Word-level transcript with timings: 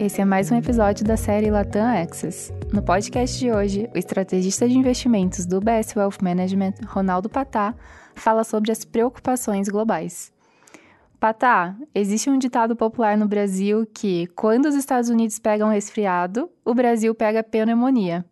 Esse 0.00 0.22
é 0.22 0.24
mais 0.24 0.50
um 0.50 0.56
episódio 0.56 1.04
da 1.04 1.14
série 1.14 1.50
Latam 1.50 1.86
Access. 1.86 2.50
No 2.72 2.82
podcast 2.82 3.38
de 3.38 3.52
hoje, 3.52 3.86
o 3.94 3.98
estrategista 3.98 4.66
de 4.66 4.78
investimentos 4.78 5.44
do 5.44 5.60
BS 5.60 5.94
Wealth 5.94 6.22
Management, 6.22 6.72
Ronaldo 6.86 7.28
Patá, 7.28 7.74
fala 8.14 8.42
sobre 8.42 8.72
as 8.72 8.82
preocupações 8.82 9.68
globais. 9.68 10.32
Patá, 11.20 11.76
existe 11.94 12.30
um 12.30 12.38
ditado 12.38 12.74
popular 12.74 13.14
no 13.14 13.28
Brasil 13.28 13.86
que, 13.92 14.26
quando 14.28 14.70
os 14.70 14.74
Estados 14.74 15.10
Unidos 15.10 15.38
pegam 15.38 15.68
resfriado, 15.68 16.50
o 16.64 16.72
Brasil 16.72 17.14
pega 17.14 17.44
pneumonia. 17.44 18.24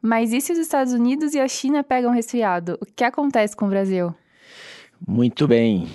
Mas 0.00 0.32
e 0.32 0.40
se 0.40 0.52
os 0.52 0.58
Estados 0.58 0.94
Unidos 0.94 1.34
e 1.34 1.40
a 1.40 1.46
China 1.46 1.84
pegam 1.84 2.10
resfriado? 2.10 2.78
O 2.80 2.86
que 2.86 3.04
acontece 3.04 3.54
com 3.54 3.66
o 3.66 3.68
Brasil? 3.68 4.14
Muito 5.06 5.46
bem. 5.46 5.90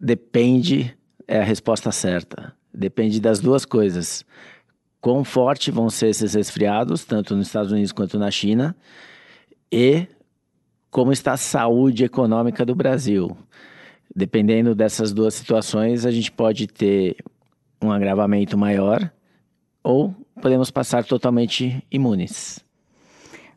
Depende, 0.00 0.98
é 1.28 1.38
a 1.38 1.44
resposta 1.44 1.92
certa. 1.92 2.57
Depende 2.72 3.20
das 3.20 3.40
duas 3.40 3.64
coisas. 3.64 4.24
Quão 5.00 5.24
forte 5.24 5.70
vão 5.70 5.88
ser 5.88 6.08
esses 6.08 6.34
resfriados, 6.34 7.04
tanto 7.04 7.36
nos 7.36 7.46
Estados 7.46 7.72
Unidos 7.72 7.92
quanto 7.92 8.18
na 8.18 8.30
China, 8.30 8.76
e 9.70 10.06
como 10.90 11.12
está 11.12 11.32
a 11.32 11.36
saúde 11.36 12.04
econômica 12.04 12.64
do 12.64 12.74
Brasil. 12.74 13.36
Dependendo 14.14 14.74
dessas 14.74 15.12
duas 15.12 15.34
situações, 15.34 16.04
a 16.04 16.10
gente 16.10 16.32
pode 16.32 16.66
ter 16.66 17.16
um 17.80 17.92
agravamento 17.92 18.56
maior 18.58 19.10
ou 19.82 20.14
podemos 20.40 20.70
passar 20.70 21.04
totalmente 21.04 21.84
imunes. 21.90 22.64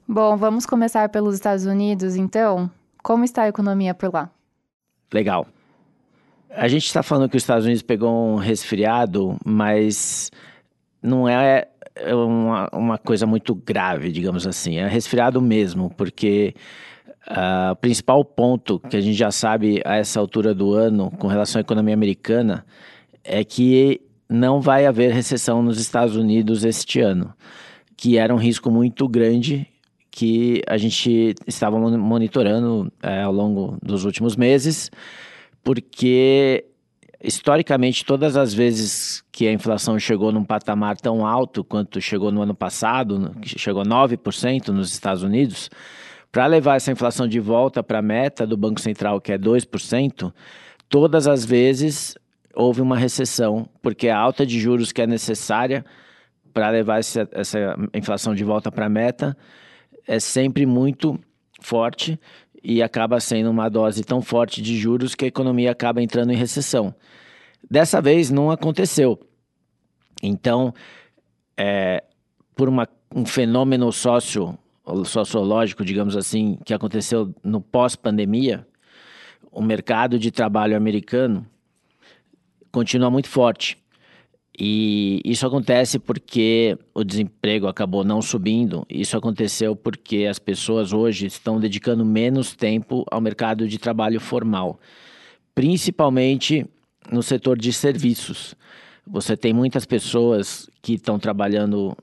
Bom, 0.08 0.36
vamos 0.36 0.66
começar 0.66 1.10
pelos 1.10 1.36
Estados 1.36 1.66
Unidos, 1.66 2.16
então. 2.16 2.70
Como 3.02 3.24
está 3.24 3.44
a 3.44 3.48
economia 3.48 3.94
por 3.94 4.14
lá? 4.14 4.30
Legal. 5.12 5.48
A 6.54 6.68
gente 6.68 6.86
está 6.86 7.02
falando 7.02 7.30
que 7.30 7.38
os 7.38 7.44
Estados 7.44 7.66
Unidos 7.66 7.82
pegou 7.82 8.12
um 8.12 8.36
resfriado, 8.36 9.38
mas 9.46 10.30
não 11.02 11.28
é 11.28 11.68
uma, 12.14 12.70
uma 12.74 12.98
coisa 12.98 13.26
muito 13.26 13.56
grave, 13.56 14.12
digamos 14.12 14.46
assim. 14.46 14.78
É 14.78 14.88
resfriado 14.88 15.42
mesmo, 15.42 15.90
porque 15.96 16.54
uh, 17.30 17.72
o 17.72 17.76
principal 17.78 18.24
ponto 18.26 18.80
que 18.80 18.98
a 18.98 19.02
gente 19.02 19.18
já 19.18 19.32
sabe 19.32 19.82
a 19.86 19.96
essa 19.96 20.20
altura 20.20 20.54
do 20.54 20.74
ano 20.74 21.10
com 21.12 21.28
relação 21.28 21.60
à 21.60 21.62
economia 21.62 21.94
americana 21.94 22.66
é 23.24 23.44
que 23.44 24.02
não 24.30 24.60
vai 24.60 24.86
haver 24.86 25.12
recessão 25.12 25.62
nos 25.62 25.80
Estados 25.80 26.16
Unidos 26.16 26.66
este 26.66 27.00
ano, 27.00 27.34
que 27.96 28.18
era 28.18 28.34
um 28.34 28.38
risco 28.38 28.70
muito 28.70 29.08
grande 29.08 29.68
que 30.10 30.62
a 30.68 30.78
gente 30.78 31.34
estava 31.48 31.80
monitorando 31.80 32.92
é, 33.02 33.22
ao 33.22 33.32
longo 33.32 33.78
dos 33.82 34.04
últimos 34.04 34.36
meses 34.36 34.92
porque 35.64 36.66
historicamente 37.24 38.04
todas 38.04 38.36
as 38.36 38.54
vezes 38.54 39.24
que 39.32 39.48
a 39.48 39.54
inflação 39.54 40.00
chegou 40.00 40.32
num 40.32 40.44
patamar 40.44 40.98
tão 40.98 41.26
alto 41.26 41.64
quanto 41.64 42.02
chegou 42.02 42.32
no 42.32 42.42
ano 42.42 42.56
passado, 42.56 43.36
chegou 43.44 43.82
a 43.82 43.86
9% 43.86 44.70
nos 44.70 44.92
Estados 44.92 45.22
Unidos, 45.22 45.70
para 46.32 46.48
levar 46.48 46.78
essa 46.78 46.92
inflação 46.92 47.28
de 47.28 47.40
volta 47.40 47.84
para 47.84 48.00
a 48.00 48.02
meta 48.02 48.48
do 48.48 48.58
Banco 48.58 48.80
Central, 48.80 49.20
que 49.22 49.34
é 49.34 49.38
2%, 49.38 50.34
todas 50.90 51.28
as 51.28 51.46
vezes 51.46 52.16
houve 52.56 52.82
uma 52.82 52.98
recessão, 52.98 53.70
porque 53.82 54.08
a 54.10 54.18
alta 54.18 54.46
de 54.46 54.60
juros 54.60 54.92
que 54.92 55.02
é 55.02 55.08
necessária 55.08 55.86
para 56.54 56.70
levar 56.70 57.00
essa, 57.00 57.28
essa 57.32 57.78
inflação 57.94 58.34
de 58.34 58.44
volta 58.44 58.72
para 58.72 58.86
a 58.86 58.90
meta 58.90 59.38
é 60.08 60.20
sempre 60.20 60.66
muito 60.66 61.20
forte 61.62 62.20
e 62.64 62.82
acaba 62.82 63.20
sendo 63.20 63.50
uma 63.50 63.70
dose 63.70 64.04
tão 64.04 64.22
forte 64.22 64.62
de 64.62 64.78
juros 64.78 65.16
que 65.16 65.26
a 65.26 65.28
economia 65.28 65.72
acaba 65.72 66.02
entrando 66.02 66.32
em 66.32 66.36
recessão. 66.36 66.94
Dessa 67.70 68.02
vez 68.02 68.30
não 68.30 68.52
aconteceu. 68.52 69.20
Então, 70.22 70.74
é, 71.58 72.04
por 72.56 72.70
uma, 72.70 72.88
um 73.14 73.26
fenômeno 73.26 73.92
sócio, 73.92 74.58
sociológico, 75.06 75.84
digamos 75.84 76.16
assim, 76.16 76.58
que 76.66 76.74
aconteceu 76.74 77.34
no 77.44 77.62
pós-pandemia, 77.62 78.68
o 79.52 79.62
mercado 79.62 80.18
de 80.18 80.32
trabalho 80.32 80.78
americano 80.78 81.46
continua 82.72 83.10
muito 83.10 83.28
forte. 83.28 83.78
E 84.64 85.22
isso 85.26 85.48
acontece 85.48 85.98
porque 85.98 86.78
o 86.94 87.04
desemprego 87.04 87.66
acabou 87.66 88.04
não 88.04 88.22
subindo. 88.22 88.86
Isso 88.88 89.18
aconteceu 89.18 89.76
porque 89.76 90.28
as 90.30 90.38
pessoas 90.38 90.94
hoje 90.94 91.26
estão 91.26 91.60
dedicando 91.60 92.06
menos 92.06 92.56
tempo 92.56 93.04
ao 93.10 93.20
mercado 93.20 93.68
de 93.68 93.80
trabalho 93.80 94.20
formal, 94.20 94.80
principalmente 95.56 96.64
no 97.12 97.24
setor 97.24 97.58
de 97.58 97.74
serviços. 97.74 98.54
Você 99.08 99.36
tem 99.36 99.52
muitas 99.52 99.84
pessoas 99.84 100.70
que 100.80 100.94
estão 100.94 101.18
trabalhando 101.18 101.98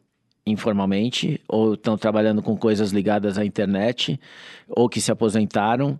informalmente 0.45 1.41
ou 1.47 1.75
estão 1.75 1.97
trabalhando 1.97 2.43
com 2.43 2.57
coisas 2.57 2.91
ligadas 2.91 3.39
à 3.39 3.45
internet 3.45 4.19
ou 4.69 4.89
que 4.89 5.01
se 5.01 5.13
aposentaram 5.13 5.97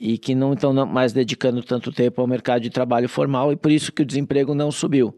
e 0.00 0.16
que 0.16 0.34
não 0.34 0.54
estão 0.54 0.72
mais 0.86 1.12
dedicando 1.12 1.62
tanto 1.62 1.92
tempo 1.92 2.18
ao 2.22 2.26
mercado 2.26 2.62
de 2.62 2.70
trabalho 2.70 3.10
formal 3.10 3.52
e 3.52 3.56
por 3.56 3.70
isso 3.70 3.92
que 3.92 4.00
o 4.00 4.06
desemprego 4.06 4.54
não 4.54 4.72
subiu 4.72 5.14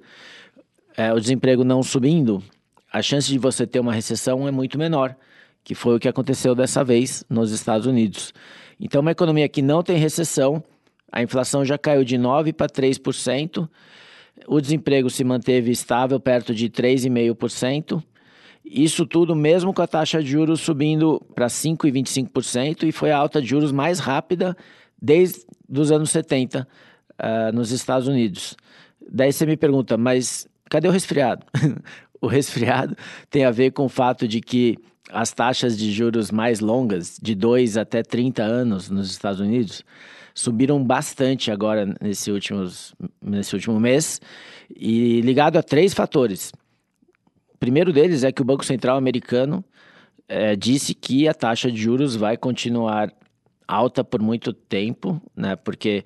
é, 0.96 1.12
o 1.12 1.20
desemprego 1.20 1.64
não 1.64 1.82
subindo, 1.82 2.42
a 2.92 3.00
chance 3.02 3.28
de 3.28 3.38
você 3.38 3.66
ter 3.66 3.80
uma 3.80 3.92
recessão 3.92 4.46
é 4.46 4.50
muito 4.50 4.78
menor, 4.78 5.16
que 5.62 5.74
foi 5.74 5.96
o 5.96 6.00
que 6.00 6.08
aconteceu 6.08 6.54
dessa 6.54 6.82
vez 6.82 7.24
nos 7.28 7.52
Estados 7.52 7.86
Unidos. 7.86 8.32
Então, 8.80 9.00
uma 9.00 9.12
economia 9.12 9.48
que 9.48 9.62
não 9.62 9.82
tem 9.82 9.96
recessão, 9.96 10.62
a 11.12 11.22
inflação 11.22 11.64
já 11.64 11.76
caiu 11.76 12.04
de 12.04 12.16
9% 12.16 12.52
para 12.52 12.66
3%, 12.66 13.68
o 14.46 14.60
desemprego 14.60 15.10
se 15.10 15.22
manteve 15.22 15.70
estável 15.70 16.18
perto 16.18 16.54
de 16.54 16.68
3,5%. 16.70 18.02
Isso 18.64 19.06
tudo 19.06 19.34
mesmo 19.34 19.74
com 19.74 19.82
a 19.82 19.86
taxa 19.86 20.22
de 20.22 20.30
juros 20.30 20.60
subindo 20.60 21.20
para 21.34 21.46
5,25% 21.46 22.84
e 22.84 22.92
foi 22.92 23.10
a 23.10 23.18
alta 23.18 23.40
de 23.40 23.48
juros 23.48 23.72
mais 23.72 23.98
rápida 23.98 24.56
desde 25.00 25.44
os 25.68 25.90
anos 25.90 26.10
70 26.10 26.60
uh, 26.60 26.66
ah, 27.18 27.52
nos 27.52 27.70
Estados 27.70 28.06
Unidos. 28.06 28.56
Daí 29.10 29.32
você 29.32 29.44
me 29.44 29.56
pergunta, 29.56 29.96
mas 29.96 30.46
Cadê 30.70 30.88
o 30.88 30.90
resfriado? 30.90 31.44
o 32.22 32.26
resfriado 32.26 32.96
tem 33.28 33.44
a 33.44 33.50
ver 33.50 33.72
com 33.72 33.84
o 33.84 33.88
fato 33.88 34.26
de 34.26 34.40
que 34.40 34.78
as 35.10 35.32
taxas 35.32 35.76
de 35.76 35.90
juros 35.92 36.30
mais 36.30 36.60
longas, 36.60 37.18
de 37.20 37.34
2 37.34 37.76
até 37.76 38.02
30 38.02 38.42
anos 38.42 38.88
nos 38.88 39.10
Estados 39.10 39.40
Unidos, 39.40 39.84
subiram 40.32 40.82
bastante 40.82 41.50
agora 41.50 41.92
nesse, 42.00 42.30
últimos, 42.30 42.94
nesse 43.20 43.54
último 43.54 43.78
mês, 43.80 44.20
e 44.74 45.20
ligado 45.22 45.56
a 45.56 45.62
três 45.62 45.92
fatores. 45.92 46.52
O 47.52 47.58
primeiro 47.58 47.92
deles 47.92 48.22
é 48.22 48.30
que 48.30 48.40
o 48.40 48.44
Banco 48.44 48.64
Central 48.64 48.96
americano 48.96 49.64
é, 50.28 50.54
disse 50.54 50.94
que 50.94 51.26
a 51.26 51.34
taxa 51.34 51.70
de 51.70 51.82
juros 51.82 52.14
vai 52.14 52.36
continuar 52.36 53.12
alta 53.70 54.02
por 54.02 54.20
muito 54.20 54.52
tempo, 54.52 55.20
né? 55.36 55.54
Porque 55.54 56.04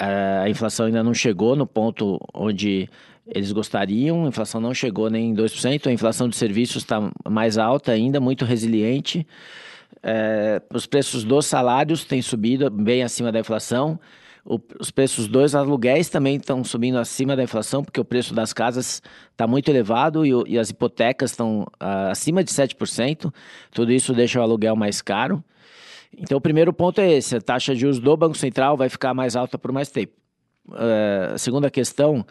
eh, 0.00 0.40
a 0.44 0.50
inflação 0.50 0.86
ainda 0.86 1.02
não 1.02 1.14
chegou 1.14 1.54
no 1.54 1.64
ponto 1.64 2.18
onde 2.34 2.88
eles 3.26 3.52
gostariam, 3.52 4.24
a 4.24 4.28
inflação 4.28 4.60
não 4.60 4.74
chegou 4.74 5.08
nem 5.08 5.30
em 5.30 5.34
2%, 5.34 5.86
a 5.86 5.92
inflação 5.92 6.28
de 6.28 6.36
serviços 6.36 6.82
está 6.82 7.10
mais 7.28 7.56
alta 7.56 7.92
ainda, 7.92 8.20
muito 8.20 8.44
resiliente. 8.44 9.26
É, 10.02 10.60
os 10.72 10.84
preços 10.86 11.24
dos 11.24 11.46
salários 11.46 12.04
têm 12.04 12.20
subido 12.20 12.70
bem 12.70 13.02
acima 13.02 13.32
da 13.32 13.40
inflação. 13.40 13.98
O, 14.44 14.60
os 14.78 14.90
preços 14.90 15.26
dos 15.26 15.54
aluguéis 15.54 16.10
também 16.10 16.36
estão 16.36 16.62
subindo 16.62 16.98
acima 16.98 17.34
da 17.34 17.42
inflação, 17.42 17.82
porque 17.82 17.98
o 17.98 18.04
preço 18.04 18.34
das 18.34 18.52
casas 18.52 19.00
está 19.30 19.46
muito 19.46 19.70
elevado 19.70 20.26
e, 20.26 20.52
e, 20.52 20.58
as 20.58 20.68
hipotecas 20.68 21.30
estão 21.30 21.62
uh, 21.82 22.10
acima 22.10 22.44
de 22.44 22.50
7%. 22.50 23.32
Tudo 23.70 23.90
isso 23.90 24.12
deixa 24.12 24.38
o 24.38 24.42
aluguel 24.42 24.76
mais 24.76 25.00
caro. 25.00 25.42
Então, 26.16 26.36
o 26.36 26.40
primeiro 26.40 26.74
ponto 26.74 27.00
é 27.00 27.10
esse: 27.10 27.36
a 27.36 27.40
taxa 27.40 27.74
de 27.74 27.80
juros 27.80 27.98
do 27.98 28.14
Banco 28.14 28.36
Central 28.36 28.76
vai 28.76 28.90
ficar 28.90 29.14
mais 29.14 29.34
alta 29.34 29.56
por 29.56 29.72
mais 29.72 29.90
tempo. 29.90 30.12
Uh, 30.68 31.34
a 31.34 31.38
segunda 31.38 31.70
questão 31.70 32.26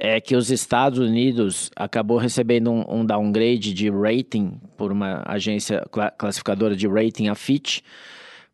é 0.00 0.18
que 0.18 0.34
os 0.34 0.50
Estados 0.50 0.98
Unidos 0.98 1.70
acabou 1.76 2.16
recebendo 2.16 2.72
um, 2.72 3.00
um 3.00 3.04
downgrade 3.04 3.74
de 3.74 3.90
rating 3.90 4.58
por 4.74 4.90
uma 4.90 5.22
agência 5.26 5.84
classificadora 6.16 6.74
de 6.74 6.88
rating, 6.88 7.28
a 7.28 7.34
Fitch, 7.34 7.80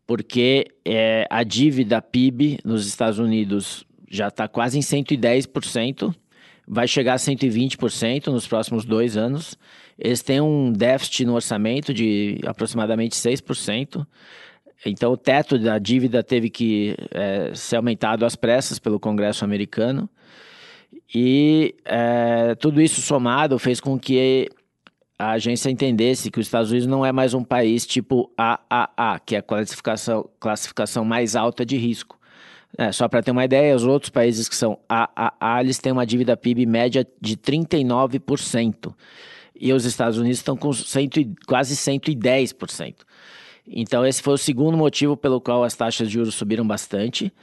porque 0.05 0.67
é, 0.83 1.25
a 1.29 1.43
dívida 1.43 2.01
PIB 2.01 2.59
nos 2.65 2.85
Estados 2.85 3.17
Unidos 3.17 3.85
já 4.09 4.27
está 4.27 4.45
quase 4.47 4.77
em 4.77 4.81
110%, 4.81 6.13
vai 6.67 6.85
chegar 6.85 7.13
a 7.13 7.17
120% 7.17 8.27
nos 8.27 8.45
próximos 8.45 8.83
dois 8.83 9.15
anos. 9.15 9.57
Eles 9.97 10.21
têm 10.21 10.41
um 10.41 10.71
déficit 10.71 11.25
no 11.25 11.35
orçamento 11.35 11.93
de 11.93 12.39
aproximadamente 12.45 13.15
6%. 13.15 14.05
Então, 14.85 15.13
o 15.13 15.17
teto 15.17 15.57
da 15.57 15.79
dívida 15.79 16.21
teve 16.21 16.49
que 16.49 16.95
é, 17.11 17.51
ser 17.53 17.77
aumentado 17.77 18.25
às 18.25 18.35
pressas 18.35 18.79
pelo 18.79 18.99
Congresso 18.99 19.45
americano. 19.45 20.09
E 21.13 21.75
é, 21.85 22.55
tudo 22.55 22.81
isso 22.81 23.01
somado 23.01 23.57
fez 23.57 23.79
com 23.79 23.97
que 23.97 24.49
a 25.17 25.31
agência 25.31 25.69
entendesse 25.69 26.29
que 26.29 26.39
os 26.39 26.45
Estados 26.45 26.69
Unidos 26.69 26.87
não 26.87 27.05
é 27.05 27.11
mais 27.11 27.33
um 27.33 27.43
país 27.43 27.85
tipo 27.85 28.31
AAA, 28.37 29.19
que 29.25 29.35
é 29.35 29.39
a 29.39 29.41
classificação, 29.41 30.29
classificação 30.39 31.03
mais 31.03 31.35
alta 31.35 31.65
de 31.65 31.77
risco. 31.77 32.17
É, 32.77 32.91
só 32.91 33.07
para 33.07 33.23
ter 33.23 33.31
uma 33.31 33.45
ideia, 33.45 33.75
os 33.75 33.85
outros 33.85 34.09
países 34.09 34.47
que 34.47 34.55
são 34.55 34.77
AAA, 34.87 35.61
eles 35.61 35.79
têm 35.79 35.91
uma 35.91 36.05
dívida 36.05 36.37
PIB 36.37 36.65
média 36.65 37.07
de 37.19 37.35
39%. 37.35 38.93
E 39.59 39.73
os 39.73 39.85
Estados 39.85 40.19
Unidos 40.19 40.37
estão 40.37 40.55
com 40.55 40.71
cento, 40.71 41.19
quase 41.47 41.75
110%. 41.75 42.97
Então, 43.67 44.05
esse 44.05 44.21
foi 44.21 44.35
o 44.35 44.37
segundo 44.37 44.77
motivo 44.77 45.17
pelo 45.17 45.41
qual 45.41 45.63
as 45.63 45.75
taxas 45.75 46.07
de 46.07 46.13
juros 46.13 46.35
subiram 46.35 46.65
bastante. 46.65 47.33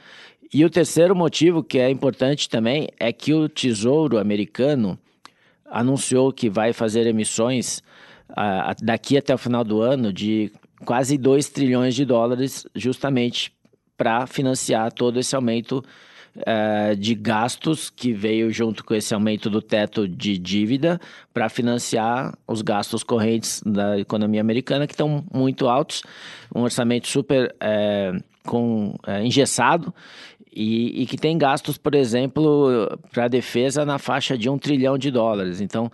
E 0.55 0.63
o 0.63 0.69
terceiro 0.69 1.13
motivo, 1.13 1.61
que 1.61 1.79
é 1.79 1.89
importante 1.89 2.47
também, 2.47 2.87
é 2.97 3.11
que 3.11 3.33
o 3.33 3.49
Tesouro 3.49 4.17
americano 4.17 4.97
anunciou 5.69 6.31
que 6.31 6.49
vai 6.49 6.71
fazer 6.71 7.05
emissões 7.05 7.79
uh, 8.29 8.73
daqui 8.81 9.17
até 9.17 9.35
o 9.35 9.37
final 9.37 9.65
do 9.65 9.81
ano 9.81 10.13
de 10.13 10.49
quase 10.85 11.17
2 11.17 11.49
trilhões 11.49 11.93
de 11.93 12.05
dólares, 12.05 12.65
justamente 12.73 13.51
para 13.97 14.25
financiar 14.27 14.93
todo 14.93 15.19
esse 15.19 15.35
aumento 15.35 15.83
uh, 16.37 16.95
de 16.95 17.15
gastos 17.15 17.89
que 17.89 18.13
veio 18.13 18.49
junto 18.49 18.81
com 18.85 18.95
esse 18.95 19.13
aumento 19.13 19.49
do 19.49 19.61
teto 19.61 20.07
de 20.07 20.37
dívida 20.37 21.01
para 21.33 21.49
financiar 21.49 22.33
os 22.47 22.61
gastos 22.61 23.03
correntes 23.03 23.61
da 23.65 23.99
economia 23.99 24.39
americana, 24.39 24.87
que 24.87 24.93
estão 24.93 25.21
muito 25.33 25.67
altos, 25.67 26.01
um 26.55 26.61
orçamento 26.61 27.09
super 27.09 27.53
uh, 27.55 28.23
com, 28.45 28.95
engessado 29.21 29.93
e, 30.55 31.01
e 31.01 31.05
que 31.05 31.17
tem 31.17 31.37
gastos, 31.37 31.77
por 31.77 31.93
exemplo, 31.93 32.97
para 33.11 33.25
a 33.25 33.27
defesa 33.27 33.83
na 33.83 33.99
faixa 33.99 34.37
de 34.37 34.49
um 34.49 34.57
trilhão 34.57 34.97
de 34.97 35.11
dólares. 35.11 35.59
Então, 35.59 35.91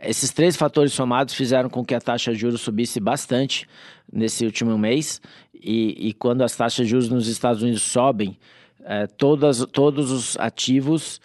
esses 0.00 0.32
três 0.32 0.56
fatores 0.56 0.92
somados 0.92 1.34
fizeram 1.34 1.68
com 1.68 1.84
que 1.84 1.94
a 1.94 2.00
taxa 2.00 2.32
de 2.32 2.38
juros 2.38 2.62
subisse 2.62 2.98
bastante 2.98 3.66
nesse 4.10 4.46
último 4.46 4.78
mês. 4.78 5.20
E, 5.52 6.08
e 6.08 6.12
quando 6.14 6.42
as 6.42 6.56
taxas 6.56 6.86
de 6.86 6.90
juros 6.90 7.10
nos 7.10 7.28
Estados 7.28 7.62
Unidos 7.62 7.82
sobem, 7.82 8.38
é, 8.84 9.06
todas, 9.06 9.64
todos 9.72 10.10
os 10.10 10.36
ativos 10.38 11.20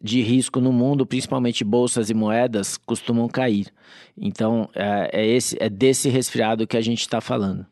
de 0.00 0.20
risco 0.20 0.60
no 0.60 0.72
mundo, 0.72 1.04
principalmente 1.04 1.64
bolsas 1.64 2.08
e 2.08 2.14
moedas, 2.14 2.76
costumam 2.76 3.26
cair. 3.26 3.66
Então, 4.16 4.68
é, 4.74 5.10
é, 5.12 5.26
esse, 5.26 5.56
é 5.58 5.68
desse 5.68 6.08
resfriado 6.08 6.66
que 6.66 6.76
a 6.76 6.80
gente 6.80 7.00
está 7.00 7.20
falando. 7.20 7.66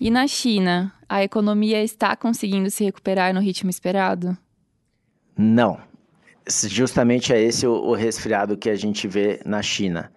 E 0.00 0.10
na 0.10 0.28
China, 0.28 0.92
a 1.08 1.24
economia 1.24 1.82
está 1.82 2.14
conseguindo 2.14 2.70
se 2.70 2.84
recuperar 2.84 3.34
no 3.34 3.40
ritmo 3.40 3.68
esperado? 3.68 4.36
Não. 5.36 5.78
Justamente 6.48 7.32
é 7.32 7.42
esse 7.42 7.66
o, 7.66 7.92
resfriado 7.94 8.56
que 8.56 8.70
a 8.70 8.76
gente 8.76 9.08
vê 9.08 9.40
na 9.44 9.60
China. 9.60 10.12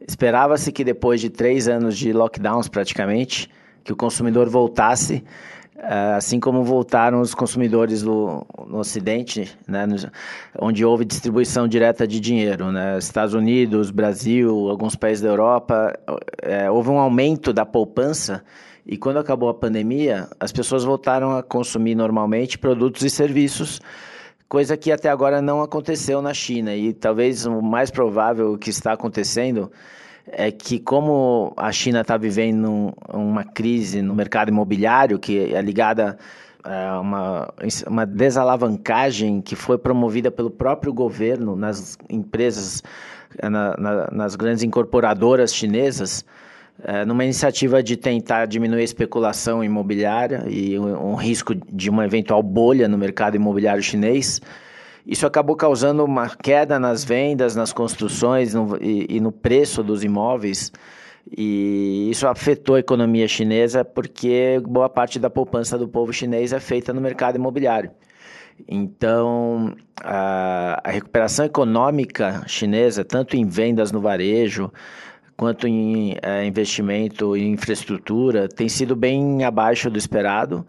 Esperava-se 0.00 0.72
que 0.72 0.82
depois 0.82 1.20
de 1.20 1.28
três 1.28 1.68
anos 1.68 1.98
de 1.98 2.12
lockdowns 2.12 2.66
praticamente, 2.66 3.50
que 3.84 3.92
o 3.92 3.96
consumidor 3.96 4.48
voltasse, 4.48 5.22
eh, 5.76 6.14
assim 6.16 6.40
como 6.40 6.64
voltaram 6.64 7.20
os 7.20 7.34
consumidores 7.34 8.02
do, 8.02 8.44
no 8.66 8.78
Ocidente, 8.78 9.56
né, 9.68 9.86
onde 10.58 10.84
houve 10.84 11.04
distribuição 11.04 11.68
direta 11.68 12.06
de 12.06 12.18
dinheiro. 12.20 12.72
Né, 12.72 12.98
Estados 12.98 13.34
Unidos, 13.34 13.90
Brasil, 13.90 14.68
alguns 14.70 14.96
países 14.96 15.22
da 15.22 15.28
Europa, 15.28 15.92
é, 16.42 16.70
houve 16.70 16.88
um 16.88 16.98
aumento 16.98 17.52
da 17.52 17.66
poupança 17.66 18.42
e 18.86 18.96
quando 18.96 19.18
acabou 19.18 19.48
a 19.48 19.54
pandemia, 19.54 20.28
as 20.38 20.52
pessoas 20.52 20.84
voltaram 20.84 21.36
a 21.36 21.42
consumir 21.42 21.96
normalmente 21.96 22.56
produtos 22.56 23.02
e 23.02 23.10
serviços, 23.10 23.80
coisa 24.48 24.76
que 24.76 24.92
até 24.92 25.10
agora 25.10 25.42
não 25.42 25.60
aconteceu 25.60 26.22
na 26.22 26.32
China. 26.32 26.72
E 26.72 26.92
talvez 26.92 27.46
o 27.46 27.60
mais 27.60 27.90
provável 27.90 28.56
que 28.56 28.70
está 28.70 28.92
acontecendo 28.92 29.72
é 30.28 30.52
que, 30.52 30.78
como 30.78 31.52
a 31.56 31.72
China 31.72 32.02
está 32.02 32.16
vivendo 32.16 32.94
uma 33.12 33.42
crise 33.42 34.00
no 34.00 34.14
mercado 34.14 34.50
imobiliário, 34.50 35.18
que 35.18 35.52
é 35.52 35.60
ligada 35.60 36.16
a 36.62 37.00
uma, 37.00 37.54
uma 37.88 38.06
desalavancagem 38.06 39.40
que 39.40 39.56
foi 39.56 39.78
promovida 39.78 40.30
pelo 40.30 40.50
próprio 40.50 40.92
governo 40.92 41.56
nas 41.56 41.98
empresas, 42.08 42.84
na, 43.42 43.76
na, 43.76 44.08
nas 44.12 44.36
grandes 44.36 44.62
incorporadoras 44.62 45.52
chinesas 45.52 46.24
é, 46.82 47.04
numa 47.04 47.24
iniciativa 47.24 47.82
de 47.82 47.96
tentar 47.96 48.46
diminuir 48.46 48.80
a 48.80 48.84
especulação 48.84 49.64
imobiliária 49.64 50.44
e 50.48 50.78
um, 50.78 51.12
um, 51.12 51.14
risco 51.14 51.54
de 51.54 51.88
uma 51.88 52.04
eventual 52.04 52.42
bolha 52.42 52.86
no 52.86 52.98
mercado 52.98 53.36
imobiliário 53.36 53.82
chinês. 53.82 54.40
Isso 55.06 55.26
acabou 55.26 55.56
causando 55.56 56.04
uma 56.04 56.28
queda 56.28 56.78
nas 56.78 57.04
vendas, 57.04 57.56
nas 57.56 57.72
construções 57.72 58.52
no, 58.52 58.76
e, 58.80 59.06
e 59.16 59.20
no 59.20 59.32
preço 59.32 59.82
dos 59.82 60.04
imóveis. 60.04 60.72
E 61.36 62.08
isso 62.10 62.26
afetou 62.28 62.76
a 62.76 62.80
economia 62.80 63.26
chinesa 63.26 63.84
porque 63.84 64.60
boa 64.64 64.88
parte 64.88 65.18
da 65.18 65.30
poupança 65.30 65.76
do 65.78 65.88
povo 65.88 66.12
chinês 66.12 66.52
é 66.52 66.60
feita 66.60 66.92
no 66.92 67.00
mercado 67.00 67.36
imobiliário. 67.36 67.90
Então, 68.68 69.74
a, 70.02 70.80
a 70.84 70.90
recuperação 70.90 71.44
econômica 71.44 72.42
chinesa, 72.46 73.04
tanto 73.04 73.36
em 73.36 73.46
vendas 73.46 73.92
no 73.92 74.00
varejo, 74.00 74.72
quanto 75.36 75.68
em 75.68 76.16
é, 76.22 76.44
investimento 76.46 77.36
em 77.36 77.52
infraestrutura, 77.52 78.48
tem 78.48 78.68
sido 78.68 78.96
bem 78.96 79.44
abaixo 79.44 79.90
do 79.90 79.98
esperado. 79.98 80.66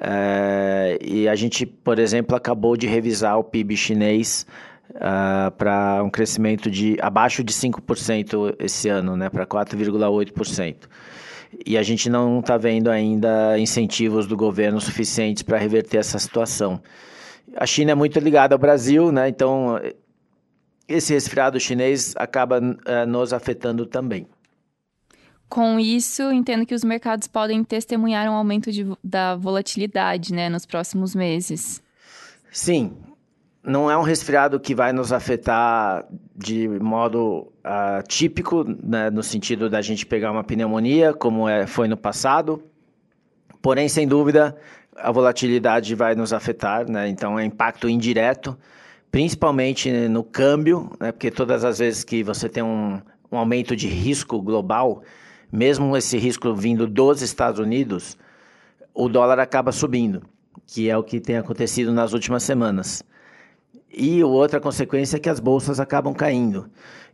É, 0.00 0.98
e 1.00 1.28
a 1.28 1.34
gente, 1.34 1.64
por 1.64 1.98
exemplo, 1.98 2.36
acabou 2.36 2.76
de 2.76 2.86
revisar 2.86 3.38
o 3.38 3.44
PIB 3.44 3.76
chinês 3.76 4.46
uh, 4.90 5.50
para 5.52 6.02
um 6.02 6.10
crescimento 6.10 6.70
de 6.70 6.96
abaixo 7.00 7.42
de 7.42 7.52
5% 7.52 8.56
esse 8.58 8.88
ano, 8.88 9.16
né, 9.16 9.28
para 9.30 9.46
4,8%. 9.46 10.76
E 11.64 11.78
a 11.78 11.82
gente 11.82 12.10
não 12.10 12.40
está 12.40 12.56
vendo 12.56 12.90
ainda 12.90 13.58
incentivos 13.58 14.26
do 14.26 14.36
governo 14.36 14.80
suficientes 14.80 15.42
para 15.42 15.56
reverter 15.56 15.98
essa 15.98 16.18
situação. 16.18 16.80
A 17.56 17.66
China 17.66 17.92
é 17.92 17.94
muito 17.94 18.18
ligada 18.18 18.54
ao 18.54 18.58
Brasil, 18.58 19.12
né? 19.12 19.28
então 19.28 19.80
esse 20.88 21.12
resfriado 21.12 21.58
chinês 21.58 22.14
acaba 22.16 22.58
uh, 22.60 23.06
nos 23.06 23.32
afetando 23.32 23.86
também. 23.86 24.26
Com 25.48 25.78
isso, 25.78 26.32
entendo 26.32 26.66
que 26.66 26.74
os 26.74 26.82
mercados 26.82 27.28
podem 27.28 27.62
testemunhar 27.62 28.28
um 28.28 28.34
aumento 28.34 28.72
de, 28.72 28.86
da 29.02 29.36
volatilidade 29.36 30.32
né, 30.32 30.48
nos 30.48 30.66
próximos 30.66 31.14
meses. 31.14 31.82
Sim, 32.50 32.96
não 33.62 33.90
é 33.90 33.96
um 33.96 34.02
resfriado 34.02 34.58
que 34.58 34.74
vai 34.74 34.92
nos 34.92 35.12
afetar 35.12 36.04
de 36.34 36.68
modo 36.68 37.52
uh, 37.64 38.02
típico, 38.06 38.64
né, 38.64 39.10
no 39.10 39.22
sentido 39.22 39.70
da 39.70 39.80
gente 39.80 40.04
pegar 40.04 40.32
uma 40.32 40.44
pneumonia, 40.44 41.14
como 41.14 41.48
é, 41.48 41.66
foi 41.66 41.88
no 41.88 41.96
passado. 41.96 42.62
Porém, 43.62 43.88
sem 43.88 44.06
dúvida, 44.06 44.56
a 44.96 45.10
volatilidade 45.10 45.94
vai 45.94 46.14
nos 46.14 46.32
afetar, 46.32 46.90
né, 46.90 47.08
então 47.08 47.38
é 47.38 47.44
impacto 47.44 47.88
indireto 47.88 48.58
principalmente 49.14 50.08
no 50.08 50.24
câmbio, 50.24 50.90
né, 50.98 51.12
porque 51.12 51.30
todas 51.30 51.64
as 51.64 51.78
vezes 51.78 52.02
que 52.02 52.24
você 52.24 52.48
tem 52.48 52.64
um, 52.64 53.00
um 53.30 53.38
aumento 53.38 53.76
de 53.76 53.86
risco 53.86 54.42
global, 54.42 55.04
mesmo 55.52 55.96
esse 55.96 56.18
risco 56.18 56.52
vindo 56.52 56.84
dos 56.84 57.22
Estados 57.22 57.60
Unidos, 57.60 58.18
o 58.92 59.08
dólar 59.08 59.38
acaba 59.38 59.70
subindo, 59.70 60.24
que 60.66 60.90
é 60.90 60.98
o 60.98 61.04
que 61.04 61.20
tem 61.20 61.36
acontecido 61.36 61.92
nas 61.92 62.12
últimas 62.12 62.42
semanas. 62.42 63.04
E 63.88 64.24
outra 64.24 64.58
consequência 64.58 65.18
é 65.18 65.20
que 65.20 65.28
as 65.28 65.38
bolsas 65.38 65.78
acabam 65.78 66.12
caindo. 66.12 66.68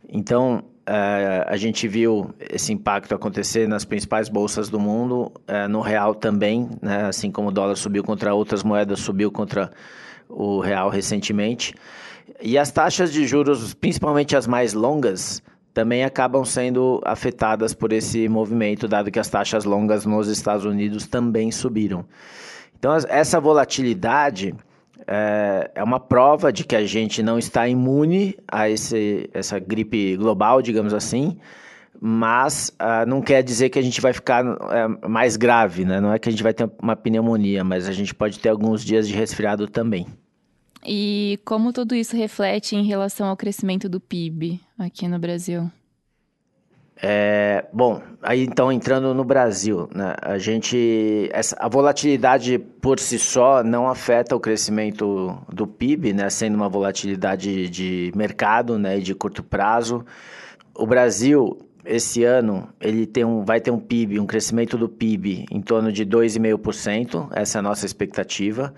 Então, 0.09 0.63
uh, 0.89 1.45
a 1.45 1.55
gente 1.55 1.87
viu 1.87 2.33
esse 2.49 2.73
impacto 2.73 3.13
acontecer 3.13 3.67
nas 3.67 3.85
principais 3.85 4.27
bolsas 4.27 4.69
do 4.69 4.79
mundo, 4.79 5.31
uh, 5.47 5.69
no 5.69 5.81
real 5.81 6.15
também, 6.15 6.67
né? 6.81 7.05
assim 7.05 7.29
como 7.29 7.49
o 7.49 7.51
dólar 7.51 7.75
subiu 7.75 8.03
contra 8.03 8.33
outras 8.33 8.63
moedas, 8.63 9.01
subiu 9.01 9.31
contra 9.31 9.71
o 10.31 10.59
real 10.59 10.89
recentemente. 10.89 11.75
E 12.41 12.57
as 12.57 12.71
taxas 12.71 13.11
de 13.11 13.27
juros, 13.27 13.73
principalmente 13.73 14.35
as 14.35 14.47
mais 14.47 14.73
longas, 14.73 15.43
também 15.73 16.03
acabam 16.03 16.43
sendo 16.43 17.01
afetadas 17.05 17.73
por 17.73 17.93
esse 17.93 18.27
movimento, 18.27 18.87
dado 18.87 19.11
que 19.11 19.19
as 19.19 19.29
taxas 19.29 19.63
longas 19.63 20.05
nos 20.05 20.27
Estados 20.27 20.65
Unidos 20.65 21.07
também 21.07 21.51
subiram. 21.51 22.05
Então, 22.77 22.93
essa 23.09 23.39
volatilidade 23.39 24.55
é, 25.07 25.71
é 25.75 25.83
uma 25.83 25.99
prova 25.99 26.51
de 26.51 26.63
que 26.63 26.75
a 26.75 26.85
gente 26.85 27.21
não 27.21 27.37
está 27.37 27.67
imune 27.67 28.35
a 28.47 28.69
esse, 28.69 29.29
essa 29.33 29.59
gripe 29.59 30.17
global, 30.17 30.61
digamos 30.61 30.93
assim, 30.93 31.37
mas 32.03 32.69
uh, 32.81 33.07
não 33.07 33.21
quer 33.21 33.43
dizer 33.43 33.69
que 33.69 33.77
a 33.77 33.81
gente 33.81 34.01
vai 34.01 34.11
ficar 34.11 34.43
uh, 34.43 35.07
mais 35.07 35.37
grave, 35.37 35.85
né? 35.85 36.01
Não 36.01 36.11
é 36.11 36.17
que 36.17 36.27
a 36.27 36.31
gente 36.31 36.41
vai 36.41 36.51
ter 36.51 36.67
uma 36.81 36.95
pneumonia, 36.95 37.63
mas 37.63 37.87
a 37.87 37.91
gente 37.91 38.15
pode 38.15 38.39
ter 38.39 38.49
alguns 38.49 38.83
dias 38.83 39.07
de 39.07 39.13
resfriado 39.13 39.67
também. 39.67 40.07
E 40.83 41.39
como 41.45 41.71
tudo 41.71 41.93
isso 41.93 42.17
reflete 42.17 42.75
em 42.75 42.83
relação 42.83 43.27
ao 43.27 43.37
crescimento 43.37 43.87
do 43.87 43.99
PIB 43.99 44.59
aqui 44.79 45.07
no 45.07 45.19
Brasil? 45.19 45.69
É, 47.03 47.65
bom, 47.71 48.01
aí 48.21 48.43
então 48.43 48.71
entrando 48.71 49.13
no 49.13 49.23
Brasil, 49.23 49.87
né, 49.93 50.15
a 50.21 50.39
gente, 50.39 51.29
essa, 51.31 51.55
a 51.59 51.67
volatilidade 51.67 52.59
por 52.59 52.99
si 52.99 53.17
só 53.19 53.63
não 53.63 53.87
afeta 53.87 54.35
o 54.35 54.39
crescimento 54.39 55.35
do 55.51 55.67
PIB, 55.67 56.13
né, 56.13 56.29
sendo 56.31 56.55
uma 56.55 56.69
volatilidade 56.69 57.69
de 57.69 58.11
mercado, 58.15 58.79
né, 58.79 58.99
de 58.99 59.13
curto 59.13 59.43
prazo. 59.43 60.03
O 60.75 60.85
Brasil 60.85 61.57
esse 61.85 62.23
ano, 62.23 62.69
ele 62.79 63.05
tem 63.05 63.25
um, 63.25 63.43
vai 63.43 63.59
ter 63.59 63.71
um 63.71 63.79
PIB, 63.79 64.19
um 64.19 64.25
crescimento 64.25 64.77
do 64.77 64.87
PIB 64.87 65.45
em 65.51 65.61
torno 65.61 65.91
de 65.91 66.05
2,5%, 66.05 67.29
essa 67.31 67.57
é 67.57 67.59
a 67.59 67.61
nossa 67.61 67.85
expectativa. 67.85 68.73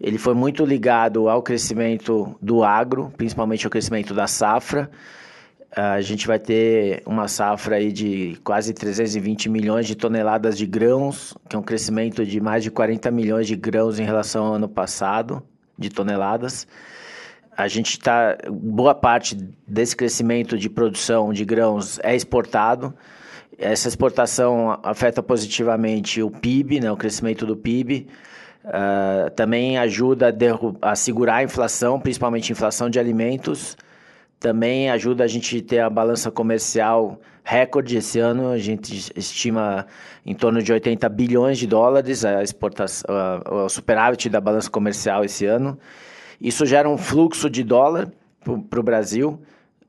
Ele 0.00 0.16
foi 0.16 0.32
muito 0.32 0.64
ligado 0.64 1.28
ao 1.28 1.42
crescimento 1.42 2.34
do 2.40 2.64
agro, 2.64 3.12
principalmente 3.16 3.66
ao 3.66 3.70
crescimento 3.70 4.14
da 4.14 4.26
safra. 4.26 4.90
A 5.76 6.00
gente 6.00 6.26
vai 6.26 6.38
ter 6.38 7.02
uma 7.04 7.28
safra 7.28 7.76
aí 7.76 7.92
de 7.92 8.38
quase 8.42 8.72
320 8.72 9.48
milhões 9.50 9.86
de 9.86 9.94
toneladas 9.94 10.56
de 10.56 10.66
grãos, 10.66 11.34
que 11.48 11.54
é 11.54 11.58
um 11.58 11.62
crescimento 11.62 12.24
de 12.24 12.40
mais 12.40 12.62
de 12.62 12.70
40 12.70 13.10
milhões 13.10 13.46
de 13.46 13.54
grãos 13.54 14.00
em 14.00 14.04
relação 14.04 14.46
ao 14.46 14.54
ano 14.54 14.68
passado, 14.68 15.42
de 15.78 15.90
toneladas. 15.90 16.66
A 17.56 17.68
gente 17.68 17.90
está. 17.92 18.36
Boa 18.50 18.94
parte 18.94 19.34
desse 19.66 19.96
crescimento 19.96 20.56
de 20.56 20.70
produção 20.70 21.32
de 21.32 21.44
grãos 21.44 21.98
é 22.02 22.14
exportado. 22.14 22.94
Essa 23.58 23.88
exportação 23.88 24.78
afeta 24.82 25.22
positivamente 25.22 26.22
o 26.22 26.30
PIB, 26.30 26.80
né, 26.80 26.90
o 26.90 26.96
crescimento 26.96 27.44
do 27.44 27.56
PIB. 27.56 28.06
Uh, 28.64 29.30
também 29.30 29.78
ajuda 29.78 30.28
a, 30.82 30.90
a, 30.92 30.96
segurar 30.96 31.36
a 31.36 31.42
inflação, 31.42 32.00
principalmente 32.00 32.50
a 32.50 32.54
inflação 32.54 32.88
de 32.88 32.98
alimentos. 32.98 33.76
Também 34.38 34.90
ajuda 34.90 35.24
a 35.24 35.26
gente 35.26 35.60
ter 35.60 35.80
a 35.80 35.90
balança 35.90 36.30
comercial 36.30 37.20
recorde 37.44 37.96
esse 37.96 38.18
ano. 38.18 38.50
A 38.50 38.58
gente 38.58 39.12
estima 39.14 39.86
em 40.24 40.34
torno 40.34 40.62
de 40.62 40.72
80 40.72 41.06
bilhões 41.10 41.58
de 41.58 41.66
dólares 41.66 42.24
a 42.24 42.42
exportação, 42.42 43.06
uh, 43.10 43.64
o 43.64 43.68
superávit 43.68 44.30
da 44.30 44.40
balança 44.40 44.70
comercial 44.70 45.24
esse 45.24 45.44
ano. 45.44 45.78
Isso 46.40 46.64
gera 46.64 46.88
um 46.88 46.96
fluxo 46.96 47.50
de 47.50 47.62
dólar 47.62 48.10
para 48.68 48.80
o 48.80 48.82
Brasil 48.82 49.40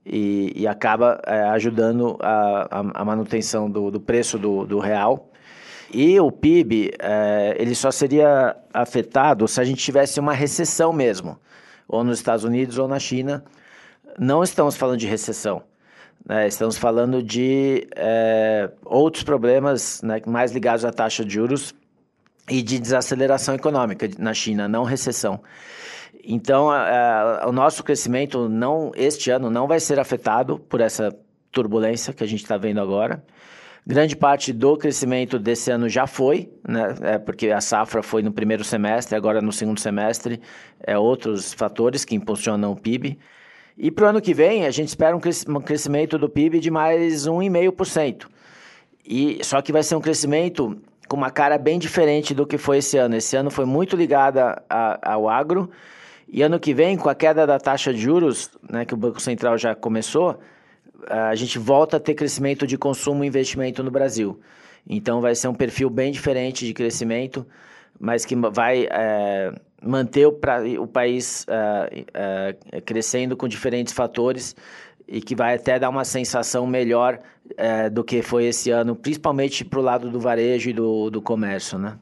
e, 0.06 0.52
e 0.56 0.68
acaba 0.68 1.22
é, 1.26 1.44
ajudando 1.50 2.18
a, 2.20 2.80
a, 2.80 3.02
a, 3.02 3.06
manutenção 3.06 3.70
do, 3.70 3.90
do 3.92 4.00
preço 4.00 4.38
do, 4.38 4.66
do 4.66 4.80
real. 4.80 5.30
E 5.94 6.20
o 6.20 6.32
PIB, 6.32 6.92
é, 7.00 7.56
ele 7.58 7.76
só 7.76 7.92
seria 7.92 8.56
afetado 8.74 9.48
se 9.48 9.60
a 9.62 9.64
gente 9.64 9.84
tivesse 9.84 10.20
uma 10.20 10.34
recessão 10.34 10.92
mesmo, 10.92 11.40
ou 11.88 12.04
nos 12.04 12.18
Estados 12.18 12.44
Unidos 12.44 12.78
ou 12.78 12.88
na 12.88 13.00
China. 13.00 13.44
Não 14.18 14.44
estamos 14.44 14.76
falando 14.76 14.98
de 14.98 15.08
recessão, 15.08 15.64
né? 16.26 16.48
estamos 16.48 16.78
falando 16.78 17.22
de 17.22 17.88
é, 17.96 18.70
outros 18.86 19.24
problemas 19.24 20.02
né, 20.02 20.22
mais 20.26 20.52
ligados 20.52 20.84
à 20.84 20.92
taxa 20.92 21.24
de 21.24 21.34
juros 21.34 21.74
e 22.50 22.62
de 22.62 22.80
desaceleração 22.80 23.56
econômica 23.56 24.10
na 24.18 24.34
China, 24.34 24.68
não 24.68 24.84
recessão. 24.84 25.42
Então, 26.24 26.70
o 27.48 27.52
nosso 27.52 27.84
crescimento 27.84 28.48
não 28.48 28.92
este 28.96 29.32
ano 29.32 29.50
não 29.50 29.68
vai 29.68 29.80
ser 29.80 30.00
afetado 30.00 30.60
por 30.60 30.82
essa 30.82 31.16
turbulência 31.52 32.14
que 32.14 32.24
a 32.24 32.28
gente 32.28 32.44
está 32.44 32.58
vendo 32.58 32.80
agora. 32.80 33.24
Grande 33.86 34.16
parte 34.16 34.54
do 34.54 34.78
crescimento 34.78 35.40
desse 35.40 35.72
ano 35.72 35.90
já 35.90 36.06
foi, 36.06 36.52
né? 36.68 36.96
É 37.02 37.18
porque 37.18 37.50
a 37.50 37.60
safra 37.60 38.04
foi 38.04 38.22
no 38.22 38.32
primeiro 38.32 38.64
semestre, 38.64 39.16
agora 39.16 39.42
no 39.42 39.52
segundo 39.52 39.80
semestre, 39.80 40.40
é 40.86 40.96
outros 40.98 41.52
fatores 41.52 42.06
que 42.06 42.14
impulsionam 42.14 42.72
o 42.72 42.76
PIB. 42.76 43.18
E 43.76 43.90
para 43.90 44.06
o 44.06 44.10
ano 44.10 44.22
que 44.22 44.36
vem, 44.36 44.68
a 44.68 44.70
gente 44.70 44.90
espera 44.90 45.18
um 45.18 45.62
crescimento 45.62 46.20
do 46.20 46.30
PIB 46.30 46.60
de 46.60 46.70
mais 46.70 47.26
1,5%. 47.26 48.28
E 49.04 49.40
só 49.44 49.60
que 49.64 49.72
vai 49.72 49.82
ser 49.82 49.96
um 49.96 50.02
crescimento 50.02 50.80
com 51.08 51.18
uma 51.18 51.32
cara 51.32 51.58
bem 51.58 51.80
diferente 51.80 52.36
do 52.36 52.46
que 52.46 52.60
foi 52.60 52.78
esse 52.78 52.98
ano. 52.98 53.16
Esse 53.16 53.36
ano 53.36 53.50
foi 53.50 53.66
muito 53.66 53.96
ligada 53.96 54.62
ao 55.02 55.28
agro. 55.28 55.72
E 56.34 56.42
ano 56.42 56.58
que 56.58 56.74
vem, 56.74 56.96
com 56.96 57.10
a 57.10 57.14
queda 57.14 57.46
da 57.46 57.60
taxa 57.60 57.94
de 57.94 58.00
juros, 58.00 58.50
né, 58.70 58.86
que 58.86 58.94
o 58.94 58.98
Banco 58.98 59.22
Central 59.22 59.58
já 59.58 59.76
começou, 59.76 60.40
a 61.06 61.36
gente 61.36 61.60
volta 61.60 61.98
a 61.98 62.00
ter 62.00 62.14
crescimento 62.14 62.66
de 62.66 62.78
consumo 62.78 63.26
e 63.26 63.28
investimento 63.28 63.84
no 63.84 63.92
Brasil. 63.92 64.40
Então 64.88 65.20
vai 65.20 65.36
ser 65.36 65.50
um 65.50 65.54
perfil 65.54 65.90
bem 65.90 66.10
diferente 66.10 66.66
de 66.66 66.74
crescimento, 66.74 67.46
mas 68.00 68.24
que 68.24 68.34
vai 68.36 68.88
é, 68.90 69.54
manter 69.84 70.26
o, 70.26 70.32
pra, 70.32 70.62
o 70.80 70.88
país 70.88 71.46
é, 71.50 72.06
é, 72.72 72.82
crescendo 72.82 73.36
com 73.36 73.46
diferentes 73.46 73.94
fatores 73.94 74.56
e 75.06 75.20
que 75.20 75.36
vai 75.36 75.56
até 75.56 75.78
dar 75.78 75.90
uma 75.90 76.06
sensação 76.06 76.66
melhor 76.66 77.20
é, 77.58 77.90
do 77.90 78.06
que 78.06 78.22
foi 78.22 78.46
esse 78.46 78.72
ano, 78.72 78.96
principalmente 78.96 79.66
para 79.66 79.80
o 79.80 79.84
lado 79.84 80.10
do 80.10 80.20
varejo 80.20 80.70
e 80.70 80.74
do, 80.74 81.10
do 81.10 81.22
comércio, 81.22 81.78
né? 81.78 81.98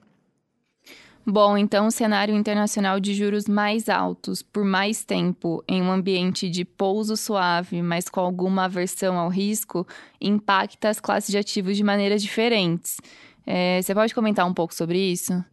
Bom, 1.31 1.55
então 1.55 1.85
o 1.85 1.91
cenário 1.91 2.33
internacional 2.33 2.99
de 2.99 3.13
juros 3.13 3.47
mais 3.47 3.87
altos 3.87 4.41
por 4.41 4.65
mais 4.65 5.05
tempo 5.05 5.63
em 5.67 5.79
um 5.79 5.91
ambiente 5.91 6.49
de 6.49 6.65
pouso 6.65 7.15
suave, 7.15 7.83
mas 7.83 8.09
com 8.09 8.19
alguma 8.19 8.65
aversão 8.65 9.15
ao 9.15 9.29
risco, 9.29 9.85
impacta 10.19 10.89
as 10.89 10.99
classes 10.99 11.29
de 11.29 11.37
ativos 11.37 11.77
de 11.77 11.83
maneiras 11.83 12.23
diferentes. 12.23 12.97
É, 13.45 13.79
você 13.79 13.93
pode 13.93 14.15
comentar 14.15 14.47
um 14.47 14.53
pouco 14.55 14.73
sobre 14.73 14.97
isso? 14.97 15.45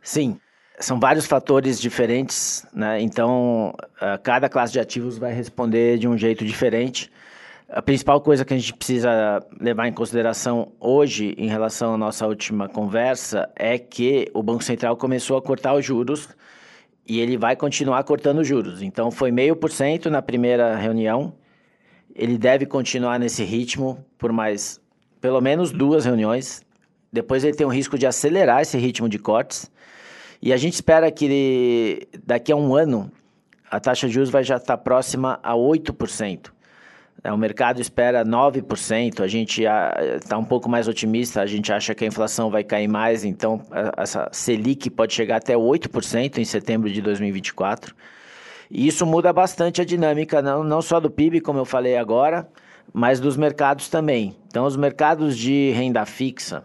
Sim, 0.00 0.38
são 0.78 1.00
vários 1.00 1.26
fatores 1.26 1.80
diferentes, 1.80 2.64
né? 2.72 3.00
Então, 3.00 3.74
cada 4.22 4.48
classe 4.48 4.72
de 4.72 4.78
ativos 4.78 5.18
vai 5.18 5.32
responder 5.32 5.98
de 5.98 6.06
um 6.06 6.16
jeito 6.16 6.44
diferente. 6.44 7.10
A 7.68 7.80
principal 7.80 8.20
coisa 8.20 8.44
que 8.44 8.52
a 8.52 8.58
gente 8.58 8.74
precisa 8.74 9.40
levar 9.58 9.88
em 9.88 9.92
consideração 9.92 10.72
hoje, 10.78 11.34
em 11.38 11.48
relação 11.48 11.94
à 11.94 11.96
nossa 11.96 12.26
última 12.26 12.68
conversa, 12.68 13.50
é 13.56 13.78
que 13.78 14.30
o 14.34 14.42
Banco 14.42 14.62
Central 14.62 14.96
começou 14.96 15.36
a 15.38 15.42
cortar 15.42 15.74
os 15.74 15.84
juros 15.84 16.28
e 17.06 17.20
ele 17.20 17.36
vai 17.36 17.56
continuar 17.56 18.02
cortando 18.04 18.40
os 18.40 18.48
juros. 18.48 18.82
Então, 18.82 19.10
foi 19.10 19.30
meio 19.30 19.56
por 19.56 19.70
cento 19.70 20.10
na 20.10 20.20
primeira 20.20 20.76
reunião. 20.76 21.34
Ele 22.14 22.36
deve 22.36 22.66
continuar 22.66 23.18
nesse 23.18 23.42
ritmo 23.42 24.04
por 24.18 24.32
mais 24.32 24.80
pelo 25.20 25.40
menos 25.40 25.70
duas 25.70 26.04
reuniões. 26.04 26.62
Depois 27.10 27.44
ele 27.44 27.56
tem 27.56 27.66
o 27.66 27.70
risco 27.70 27.96
de 27.96 28.06
acelerar 28.06 28.60
esse 28.60 28.76
ritmo 28.76 29.08
de 29.08 29.18
cortes. 29.18 29.70
E 30.42 30.52
a 30.52 30.56
gente 30.56 30.74
espera 30.74 31.10
que 31.10 32.06
daqui 32.26 32.52
a 32.52 32.56
um 32.56 32.74
ano 32.74 33.10
a 33.70 33.80
taxa 33.80 34.08
de 34.08 34.14
juros 34.14 34.28
vai 34.28 34.44
já 34.44 34.56
estar 34.56 34.76
próxima 34.76 35.38
a 35.42 35.54
8%. 35.54 36.50
É, 37.24 37.32
o 37.32 37.38
mercado 37.38 37.80
espera 37.80 38.24
9%, 38.24 39.20
a 39.20 39.28
gente 39.28 39.62
está 39.62 40.36
um 40.36 40.44
pouco 40.44 40.68
mais 40.68 40.88
otimista, 40.88 41.40
a 41.40 41.46
gente 41.46 41.72
acha 41.72 41.94
que 41.94 42.04
a 42.04 42.08
inflação 42.08 42.50
vai 42.50 42.64
cair 42.64 42.88
mais, 42.88 43.24
então 43.24 43.60
essa 43.96 44.28
Selic 44.32 44.90
pode 44.90 45.14
chegar 45.14 45.36
até 45.36 45.54
8% 45.54 46.38
em 46.38 46.44
setembro 46.44 46.90
de 46.90 47.00
2024. 47.00 47.94
E 48.68 48.88
isso 48.88 49.06
muda 49.06 49.32
bastante 49.32 49.80
a 49.80 49.84
dinâmica, 49.84 50.42
não, 50.42 50.64
não 50.64 50.82
só 50.82 50.98
do 50.98 51.10
PIB, 51.10 51.40
como 51.42 51.58
eu 51.58 51.64
falei 51.64 51.96
agora, 51.96 52.48
mas 52.92 53.20
dos 53.20 53.36
mercados 53.36 53.88
também. 53.88 54.34
Então, 54.48 54.64
os 54.64 54.76
mercados 54.76 55.36
de 55.36 55.70
renda 55.72 56.04
fixa, 56.04 56.64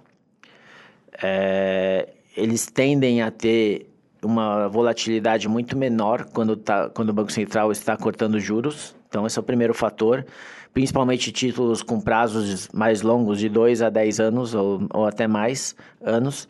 é, 1.21 2.09
eles 2.35 2.65
tendem 2.65 3.21
a 3.21 3.29
ter 3.29 3.89
uma 4.23 4.67
volatilidade 4.67 5.47
muito 5.47 5.77
menor 5.77 6.25
quando, 6.33 6.55
tá, 6.55 6.89
quando 6.89 7.09
o 7.09 7.13
Banco 7.13 7.31
Central 7.31 7.71
está 7.71 7.95
cortando 7.95 8.39
juros. 8.39 8.95
Então, 9.07 9.25
esse 9.25 9.37
é 9.37 9.41
o 9.41 9.43
primeiro 9.43 9.73
fator. 9.73 10.25
Principalmente 10.73 11.31
títulos 11.31 11.81
com 11.81 11.99
prazos 11.99 12.69
mais 12.73 13.01
longos, 13.01 13.39
de 13.39 13.49
2 13.49 13.81
a 13.81 13.89
10 13.89 14.19
anos 14.19 14.53
ou, 14.53 14.87
ou 14.93 15.05
até 15.05 15.27
mais 15.27 15.75
anos. 16.01 16.47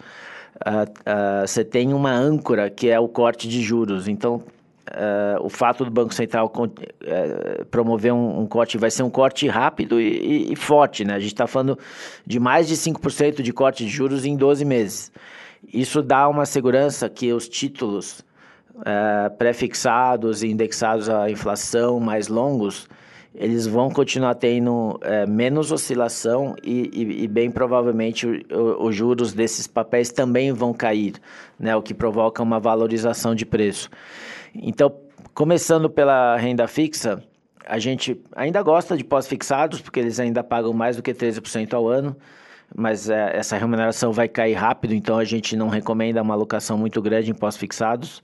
Você 1.45 1.61
uh, 1.61 1.63
uh, 1.63 1.67
tem 1.67 1.93
uma 1.93 2.11
âncora 2.11 2.69
que 2.69 2.89
é 2.89 2.99
o 2.99 3.07
corte 3.07 3.47
de 3.47 3.61
juros. 3.61 4.07
Então, 4.07 4.43
Uh, 4.87 5.43
o 5.45 5.49
fato 5.49 5.83
do 5.83 5.91
Banco 5.91 6.13
Central 6.13 6.49
uh, 6.55 7.65
promover 7.65 8.13
um, 8.13 8.39
um, 8.39 8.47
corte 8.47 8.77
vai 8.77 8.89
ser 8.89 9.03
um 9.03 9.09
corte 9.09 9.45
rápido 9.45 9.99
e, 9.99 10.47
e, 10.47 10.53
e 10.53 10.55
forte, 10.55 11.03
né? 11.03 11.15
A 11.15 11.19
gente 11.19 11.33
está 11.33 11.45
falando 11.45 11.77
de 12.25 12.39
mais 12.39 12.69
de 12.69 12.75
5% 12.75 13.41
de 13.41 13.51
corte 13.51 13.83
de 13.83 13.89
juros 13.89 14.23
em 14.23 14.37
12 14.37 14.63
meses. 14.63 15.11
Isso 15.73 16.01
dá 16.01 16.29
uma 16.29 16.45
segurança 16.45 17.09
que 17.09 17.33
os 17.33 17.49
títulos 17.49 18.23
é, 18.85 19.29
pré-fixados 19.29 20.43
e 20.43 20.47
indexados 20.47 21.09
à 21.09 21.29
inflação 21.29 21.99
mais 21.99 22.27
longos, 22.27 22.87
eles 23.33 23.67
vão 23.67 23.89
continuar 23.89 24.33
tendo 24.35 24.99
é, 25.03 25.25
menos 25.25 25.71
oscilação 25.71 26.55
e, 26.63 26.89
e, 26.91 27.23
e 27.23 27.27
bem 27.27 27.51
provavelmente 27.51 28.45
os 28.79 28.95
juros 28.95 29.31
desses 29.31 29.67
papéis 29.67 30.11
também 30.11 30.51
vão 30.51 30.73
cair, 30.73 31.13
né, 31.59 31.75
o 31.75 31.81
que 31.81 31.93
provoca 31.93 32.41
uma 32.41 32.59
valorização 32.59 33.35
de 33.35 33.45
preço. 33.45 33.89
Então, 34.55 34.91
começando 35.35 35.87
pela 35.87 36.35
renda 36.35 36.67
fixa, 36.67 37.23
a 37.67 37.77
gente 37.77 38.19
ainda 38.35 38.61
gosta 38.63 38.97
de 38.97 39.03
pós-fixados, 39.03 39.81
porque 39.81 39.99
eles 39.99 40.19
ainda 40.19 40.43
pagam 40.43 40.73
mais 40.73 40.95
do 40.95 41.03
que 41.03 41.13
13% 41.13 41.73
ao 41.73 41.87
ano, 41.87 42.15
mas 42.75 43.09
é, 43.09 43.37
essa 43.37 43.57
remuneração 43.57 44.11
vai 44.11 44.27
cair 44.27 44.53
rápido, 44.53 44.93
então 44.93 45.17
a 45.17 45.23
gente 45.23 45.55
não 45.55 45.67
recomenda 45.67 46.21
uma 46.21 46.33
alocação 46.33 46.77
muito 46.77 47.01
grande 47.01 47.29
em 47.29 47.35
pós-fixados. 47.35 48.21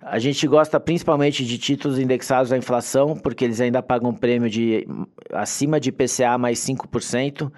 A 0.00 0.18
gente 0.18 0.46
gosta 0.46 0.78
principalmente 0.78 1.44
de 1.44 1.58
títulos 1.58 1.98
indexados 1.98 2.52
à 2.52 2.56
inflação, 2.56 3.16
porque 3.16 3.44
eles 3.44 3.60
ainda 3.60 3.82
pagam 3.82 4.14
prêmio 4.14 4.48
de 4.48 4.86
acima 5.32 5.80
de 5.80 5.88
IPCA 5.88 6.36
mais 6.38 6.58
5%, 6.60 7.50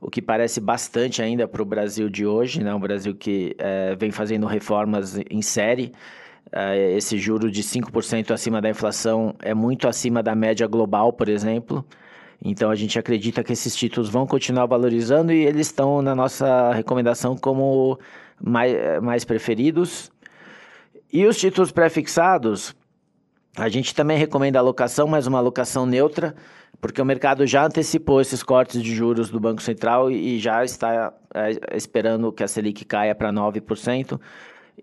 o 0.00 0.10
que 0.10 0.20
parece 0.20 0.60
bastante 0.60 1.22
ainda 1.22 1.48
para 1.48 1.62
o 1.62 1.64
Brasil 1.64 2.08
de 2.10 2.26
hoje, 2.26 2.62
né? 2.62 2.74
um 2.74 2.80
Brasil 2.80 3.14
que 3.14 3.54
é, 3.58 3.94
vem 3.94 4.10
fazendo 4.10 4.46
reformas 4.46 5.18
em 5.30 5.40
série. 5.40 5.92
É, 6.52 6.92
esse 6.92 7.16
juro 7.16 7.50
de 7.50 7.62
5% 7.62 8.30
acima 8.32 8.60
da 8.60 8.68
inflação 8.68 9.34
é 9.40 9.54
muito 9.54 9.88
acima 9.88 10.22
da 10.22 10.34
média 10.34 10.66
global, 10.66 11.12
por 11.12 11.28
exemplo. 11.28 11.84
Então 12.44 12.70
a 12.70 12.74
gente 12.74 12.98
acredita 12.98 13.42
que 13.42 13.52
esses 13.52 13.74
títulos 13.74 14.10
vão 14.10 14.26
continuar 14.26 14.66
valorizando 14.66 15.32
e 15.32 15.46
eles 15.46 15.68
estão 15.68 16.02
na 16.02 16.14
nossa 16.14 16.72
recomendação 16.72 17.36
como 17.36 17.98
mais, 18.42 18.74
mais 19.02 19.24
preferidos. 19.24 20.12
E 21.14 21.24
os 21.26 21.36
títulos 21.36 21.70
pré-fixados, 21.70 22.74
a 23.56 23.68
gente 23.68 23.94
também 23.94 24.18
recomenda 24.18 24.58
alocação, 24.58 25.06
mas 25.06 25.28
uma 25.28 25.38
alocação 25.38 25.86
neutra, 25.86 26.34
porque 26.80 27.00
o 27.00 27.04
mercado 27.04 27.46
já 27.46 27.64
antecipou 27.64 28.20
esses 28.20 28.42
cortes 28.42 28.82
de 28.82 28.92
juros 28.92 29.30
do 29.30 29.38
Banco 29.38 29.62
Central 29.62 30.10
e 30.10 30.40
já 30.40 30.64
está 30.64 31.14
é, 31.32 31.76
esperando 31.76 32.32
que 32.32 32.42
a 32.42 32.48
Selic 32.48 32.84
caia 32.84 33.14
para 33.14 33.32
9%. 33.32 34.20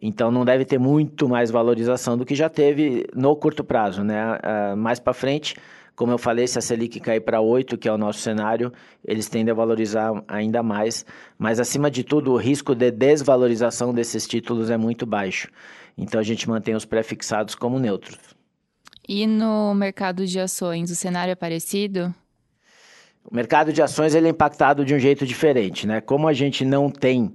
Então 0.01 0.31
não 0.31 0.45
deve 0.45 0.63
ter 0.63 0.79
muito 0.79 1.27
mais 1.27 1.51
valorização 1.51 2.17
do 2.17 2.25
que 2.25 2.33
já 2.33 2.47
teve 2.47 3.05
no 3.13 3.35
curto 3.35 3.61
prazo, 3.61 4.01
né? 4.01 4.37
Uh, 4.37 4.77
mais 4.77 5.01
para 5.01 5.11
frente, 5.11 5.57
como 5.97 6.13
eu 6.13 6.17
falei, 6.17 6.47
se 6.47 6.57
a 6.57 6.61
Selic 6.61 7.01
cair 7.01 7.19
para 7.19 7.41
8, 7.41 7.77
que 7.77 7.89
é 7.89 7.91
o 7.91 7.97
nosso 7.97 8.19
cenário, 8.19 8.71
eles 9.05 9.27
tendem 9.27 9.51
a 9.51 9.55
valorizar 9.55 10.23
ainda 10.29 10.63
mais. 10.63 11.05
Mas 11.37 11.59
acima 11.59 11.91
de 11.91 12.05
tudo, 12.05 12.31
o 12.31 12.37
risco 12.37 12.73
de 12.73 12.89
desvalorização 12.89 13.93
desses 13.93 14.25
títulos 14.25 14.69
é 14.69 14.77
muito 14.77 15.05
baixo. 15.05 15.49
Então 16.01 16.19
a 16.19 16.23
gente 16.23 16.49
mantém 16.49 16.73
os 16.73 16.83
pré-fixados 16.83 17.53
como 17.53 17.77
neutros. 17.77 18.17
E 19.07 19.27
no 19.27 19.71
mercado 19.75 20.25
de 20.25 20.39
ações, 20.39 20.89
o 20.89 20.95
cenário 20.95 21.31
é 21.31 21.35
parecido? 21.35 22.13
O 23.23 23.35
mercado 23.35 23.71
de 23.71 23.83
ações 23.83 24.15
ele 24.15 24.25
é 24.25 24.31
impactado 24.31 24.83
de 24.83 24.95
um 24.95 24.99
jeito 24.99 25.27
diferente, 25.27 25.85
né? 25.85 26.01
Como 26.01 26.27
a 26.27 26.33
gente 26.33 26.65
não 26.65 26.89
tem 26.89 27.31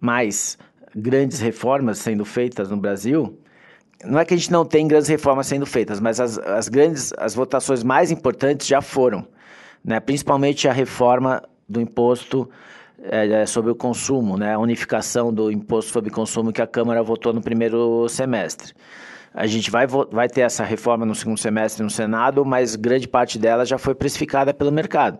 mais 0.00 0.58
grandes 0.96 1.38
reformas 1.38 1.98
sendo 1.98 2.24
feitas 2.24 2.68
no 2.68 2.76
Brasil, 2.76 3.38
não 4.04 4.18
é 4.18 4.24
que 4.24 4.34
a 4.34 4.36
gente 4.36 4.50
não 4.50 4.64
tem 4.64 4.88
grandes 4.88 5.08
reformas 5.08 5.46
sendo 5.46 5.64
feitas, 5.64 6.00
mas 6.00 6.18
as, 6.18 6.38
as 6.38 6.68
grandes, 6.68 7.12
as 7.16 7.36
votações 7.36 7.84
mais 7.84 8.10
importantes 8.10 8.66
já 8.66 8.82
foram, 8.82 9.28
né? 9.84 10.00
Principalmente 10.00 10.66
a 10.66 10.72
reforma 10.72 11.40
do 11.68 11.80
imposto 11.80 12.50
é, 13.02 13.44
sobre 13.46 13.70
o 13.70 13.74
consumo, 13.74 14.36
né? 14.36 14.54
A 14.54 14.58
unificação 14.58 15.32
do 15.32 15.50
imposto 15.50 15.92
sobre 15.92 16.10
consumo 16.10 16.52
que 16.52 16.62
a 16.62 16.66
Câmara 16.66 17.02
votou 17.02 17.32
no 17.32 17.40
primeiro 17.40 18.08
semestre. 18.08 18.72
A 19.34 19.46
gente 19.46 19.70
vai, 19.70 19.86
vai 19.86 20.28
ter 20.28 20.42
essa 20.42 20.62
reforma 20.62 21.06
no 21.06 21.14
segundo 21.14 21.38
semestre 21.38 21.82
no 21.82 21.90
Senado, 21.90 22.44
mas 22.44 22.76
grande 22.76 23.08
parte 23.08 23.38
dela 23.38 23.64
já 23.64 23.78
foi 23.78 23.94
precificada 23.94 24.52
pelo 24.52 24.70
mercado. 24.70 25.18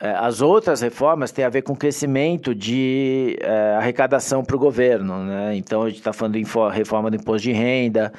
É, 0.00 0.10
as 0.10 0.42
outras 0.42 0.80
reformas 0.80 1.30
têm 1.30 1.44
a 1.44 1.48
ver 1.48 1.62
com 1.62 1.76
crescimento 1.76 2.54
de 2.54 3.38
é, 3.40 3.76
arrecadação 3.78 4.44
para 4.44 4.56
o 4.56 4.58
governo. 4.58 5.24
Né? 5.24 5.56
Então, 5.56 5.82
a 5.82 5.88
gente 5.88 5.98
está 5.98 6.12
falando 6.12 6.34
de 6.34 6.44
reforma 6.72 7.10
do 7.10 7.16
imposto 7.16 7.42
de 7.42 7.52
renda 7.52 8.12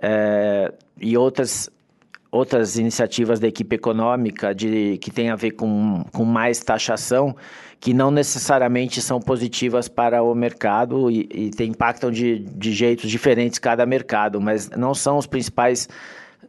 é, 0.00 0.72
e 1.00 1.18
outras, 1.18 1.68
outras 2.30 2.78
iniciativas 2.78 3.40
da 3.40 3.48
equipe 3.48 3.74
econômica 3.74 4.54
de, 4.54 4.98
que 4.98 5.10
têm 5.10 5.30
a 5.30 5.36
ver 5.36 5.52
com, 5.52 6.04
com 6.12 6.24
mais 6.24 6.60
taxação, 6.60 7.34
que 7.80 7.94
não 7.94 8.10
necessariamente 8.10 9.00
são 9.00 9.20
positivas 9.20 9.88
para 9.88 10.22
o 10.22 10.34
mercado 10.34 11.10
e, 11.10 11.28
e 11.32 11.64
impactam 11.64 12.10
de, 12.10 12.40
de 12.40 12.72
jeitos 12.72 13.10
diferentes 13.10 13.58
cada 13.58 13.86
mercado, 13.86 14.40
mas 14.40 14.68
não 14.70 14.94
são 14.94 15.16
os 15.16 15.26
principais 15.26 15.88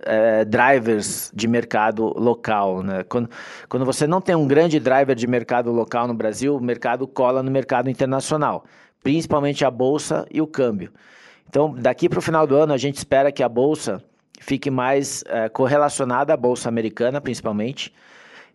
é, 0.02 0.44
drivers 0.46 1.32
de 1.34 1.48
mercado 1.48 2.14
local. 2.18 2.82
Né? 2.82 3.04
Quando, 3.04 3.30
quando 3.68 3.86
você 3.86 4.08
não 4.08 4.20
tem 4.20 4.36
um 4.36 4.48
grande 4.48 4.80
driver 4.80 5.16
de 5.16 5.28
mercado 5.28 5.72
local 5.72 6.08
no 6.08 6.14
Brasil, 6.14 6.56
o 6.56 6.62
mercado 6.62 7.08
cola 7.08 7.44
no 7.44 7.52
mercado 7.52 7.90
internacional, 7.90 8.66
principalmente 9.04 9.64
a 9.64 9.70
bolsa 9.70 10.26
e 10.32 10.42
o 10.42 10.48
câmbio. 10.48 10.92
Então, 11.48 11.74
daqui 11.74 12.08
para 12.10 12.20
o 12.20 12.22
final 12.22 12.46
do 12.46 12.56
ano, 12.56 12.74
a 12.74 12.78
gente 12.78 12.96
espera 12.96 13.32
que 13.32 13.44
a 13.44 13.50
bolsa 13.50 14.04
fique 14.40 14.72
mais 14.72 15.24
é, 15.28 15.50
correlacionada 15.50 16.34
à 16.34 16.38
bolsa 16.38 16.70
americana, 16.70 17.20
principalmente. 17.20 17.94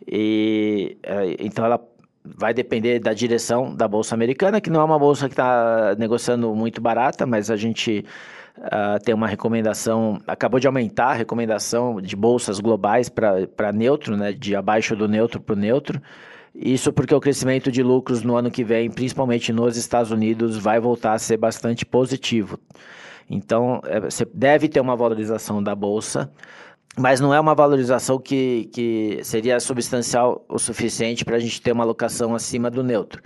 E 0.06 0.96
é, 1.02 1.36
então 1.38 1.64
ela 1.64 1.80
vai 2.24 2.54
depender 2.54 2.98
da 2.98 3.12
direção 3.12 3.74
da 3.74 3.86
bolsa 3.86 4.14
americana, 4.14 4.60
que 4.60 4.70
não 4.70 4.80
é 4.80 4.84
uma 4.84 4.98
bolsa 4.98 5.28
que 5.28 5.34
está 5.34 5.94
negociando 5.98 6.54
muito 6.54 6.80
barata, 6.80 7.26
mas 7.26 7.50
a 7.50 7.56
gente 7.56 8.04
Uh, 8.56 9.02
tem 9.04 9.12
uma 9.12 9.26
recomendação, 9.26 10.22
acabou 10.28 10.60
de 10.60 10.68
aumentar 10.68 11.06
a 11.06 11.12
recomendação 11.12 12.00
de 12.00 12.14
bolsas 12.14 12.60
globais 12.60 13.08
para 13.08 13.72
neutro, 13.72 14.16
né, 14.16 14.32
de 14.32 14.54
abaixo 14.54 14.94
do 14.94 15.08
neutro 15.08 15.40
para 15.40 15.54
o 15.54 15.58
neutro. 15.58 16.00
Isso 16.54 16.92
porque 16.92 17.12
o 17.12 17.18
crescimento 17.18 17.72
de 17.72 17.82
lucros 17.82 18.22
no 18.22 18.36
ano 18.36 18.52
que 18.52 18.62
vem, 18.62 18.88
principalmente 18.88 19.52
nos 19.52 19.76
Estados 19.76 20.12
Unidos, 20.12 20.56
vai 20.56 20.78
voltar 20.78 21.14
a 21.14 21.18
ser 21.18 21.36
bastante 21.36 21.84
positivo. 21.84 22.60
Então, 23.28 23.80
é, 23.86 23.98
você 23.98 24.24
deve 24.32 24.68
ter 24.68 24.78
uma 24.78 24.94
valorização 24.94 25.60
da 25.60 25.74
bolsa, 25.74 26.30
mas 26.96 27.20
não 27.20 27.34
é 27.34 27.40
uma 27.40 27.54
valorização 27.54 28.18
que, 28.18 28.68
que 28.72 29.20
seria 29.22 29.58
substancial 29.58 30.44
o 30.48 30.58
suficiente 30.58 31.24
para 31.24 31.36
a 31.36 31.40
gente 31.40 31.60
ter 31.60 31.72
uma 31.72 31.84
alocação 31.84 32.34
acima 32.34 32.70
do 32.70 32.84
neutro. 32.84 33.22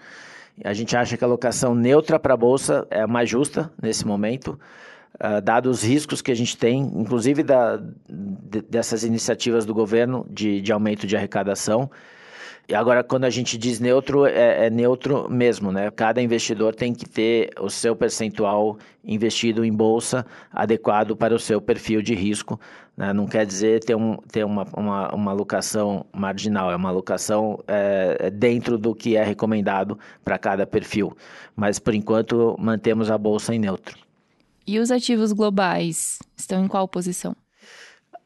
A 0.65 0.73
gente 0.73 0.97
acha 0.97 1.17
que 1.17 1.25
a 1.25 1.27
alocação 1.27 1.75
neutra 1.75 2.19
para 2.19 2.35
a 2.35 2.37
bolsa 2.37 2.87
é 2.91 3.07
mais 3.07 3.29
justa 3.29 3.71
nesse 3.81 4.07
momento. 4.07 4.59
Uh, 5.15 5.41
dados 5.43 5.79
os 5.79 5.85
riscos 5.85 6.23
que 6.23 6.31
a 6.31 6.35
gente 6.35 6.57
tem, 6.57 6.81
inclusive 6.81 7.43
da, 7.43 7.77
de, 8.09 8.63
dessas 8.63 9.05
iniciativas 9.05 9.65
do 9.65 9.75
governo 9.75 10.27
de, 10.31 10.61
de 10.61 10.73
aumento 10.73 11.07
de 11.07 11.17
arrecadação. 11.17 11.91
E 12.69 12.75
agora, 12.75 13.03
quando 13.03 13.25
a 13.25 13.31
gente 13.31 13.57
diz 13.57 13.81
neutro, 13.81 14.27
é, 14.27 14.67
é, 14.67 14.71
neutro 14.71 15.27
mesmo, 15.31 15.73
né? 15.73 15.91
Cada 15.91 16.21
investidor 16.21 16.75
tem 16.75 16.93
que 16.93 17.09
ter 17.09 17.51
o 17.59 17.71
seu 17.71 17.97
percentual 17.97 18.77
investido 19.03 19.65
em 19.65 19.73
bolsa 19.73 20.27
adequado 20.53 21.17
para 21.17 21.35
o 21.35 21.39
seu 21.39 21.63
perfil 21.63 22.03
de 22.03 22.15
risco. 22.15 22.61
Né? 22.99 23.13
Não 23.13 23.29
quer 23.29 23.47
dizer 23.47 23.79
ter, 23.85 23.95
um, 23.95 24.17
ter 24.17 24.45
uma, 24.45 24.67
uma, 24.77 25.15
uma 25.15 25.31
alocação 25.31 26.05
marginal, 26.13 26.73
é 26.73 26.75
uma 26.75 26.89
alocação 26.89 27.63
é, 27.69 28.29
dentro 28.29 28.77
do 28.77 28.93
que 28.93 29.17
é 29.17 29.23
recomendado 29.23 29.97
para 30.25 30.37
cada 30.37 30.67
perfil. 30.67 31.17
Mas, 31.55 31.79
por 31.79 31.95
enquanto, 31.95 32.57
mantemos 32.59 33.09
a 33.09 33.17
bolsa 33.17 33.55
em 33.55 33.59
neutro. 33.61 33.97
E 34.67 34.81
os 34.81 34.91
ativos 34.91 35.33
globais 35.33 36.19
estão 36.37 36.65
em 36.65 36.67
qual 36.67 36.89
posição? 36.89 37.37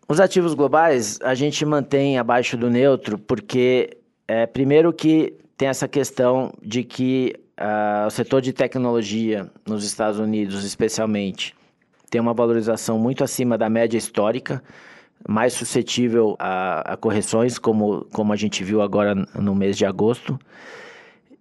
Os 0.08 0.18
ativos 0.18 0.54
globais 0.54 1.18
a 1.22 1.34
gente 1.34 1.64
mantém 1.66 2.18
abaixo 2.18 2.56
do 2.56 2.70
neutro, 2.70 3.18
porque 3.18 3.98
é, 4.26 4.46
primeiro 4.46 4.90
que 4.90 5.34
tem 5.56 5.68
essa 5.68 5.86
questão 5.86 6.50
de 6.62 6.82
que 6.82 7.34
uh, 7.60 8.06
o 8.06 8.10
setor 8.10 8.40
de 8.40 8.52
tecnologia 8.52 9.48
nos 9.66 9.84
Estados 9.84 10.18
Unidos, 10.18 10.64
especialmente, 10.64 11.54
tem 12.12 12.20
uma 12.20 12.34
valorização 12.34 12.98
muito 12.98 13.24
acima 13.24 13.56
da 13.56 13.70
média 13.70 13.96
histórica, 13.96 14.62
mais 15.26 15.54
suscetível 15.54 16.36
a, 16.38 16.92
a 16.92 16.96
correções, 16.96 17.58
como, 17.58 18.06
como 18.12 18.34
a 18.34 18.36
gente 18.36 18.62
viu 18.62 18.82
agora 18.82 19.14
no 19.14 19.54
mês 19.54 19.78
de 19.78 19.86
agosto. 19.86 20.38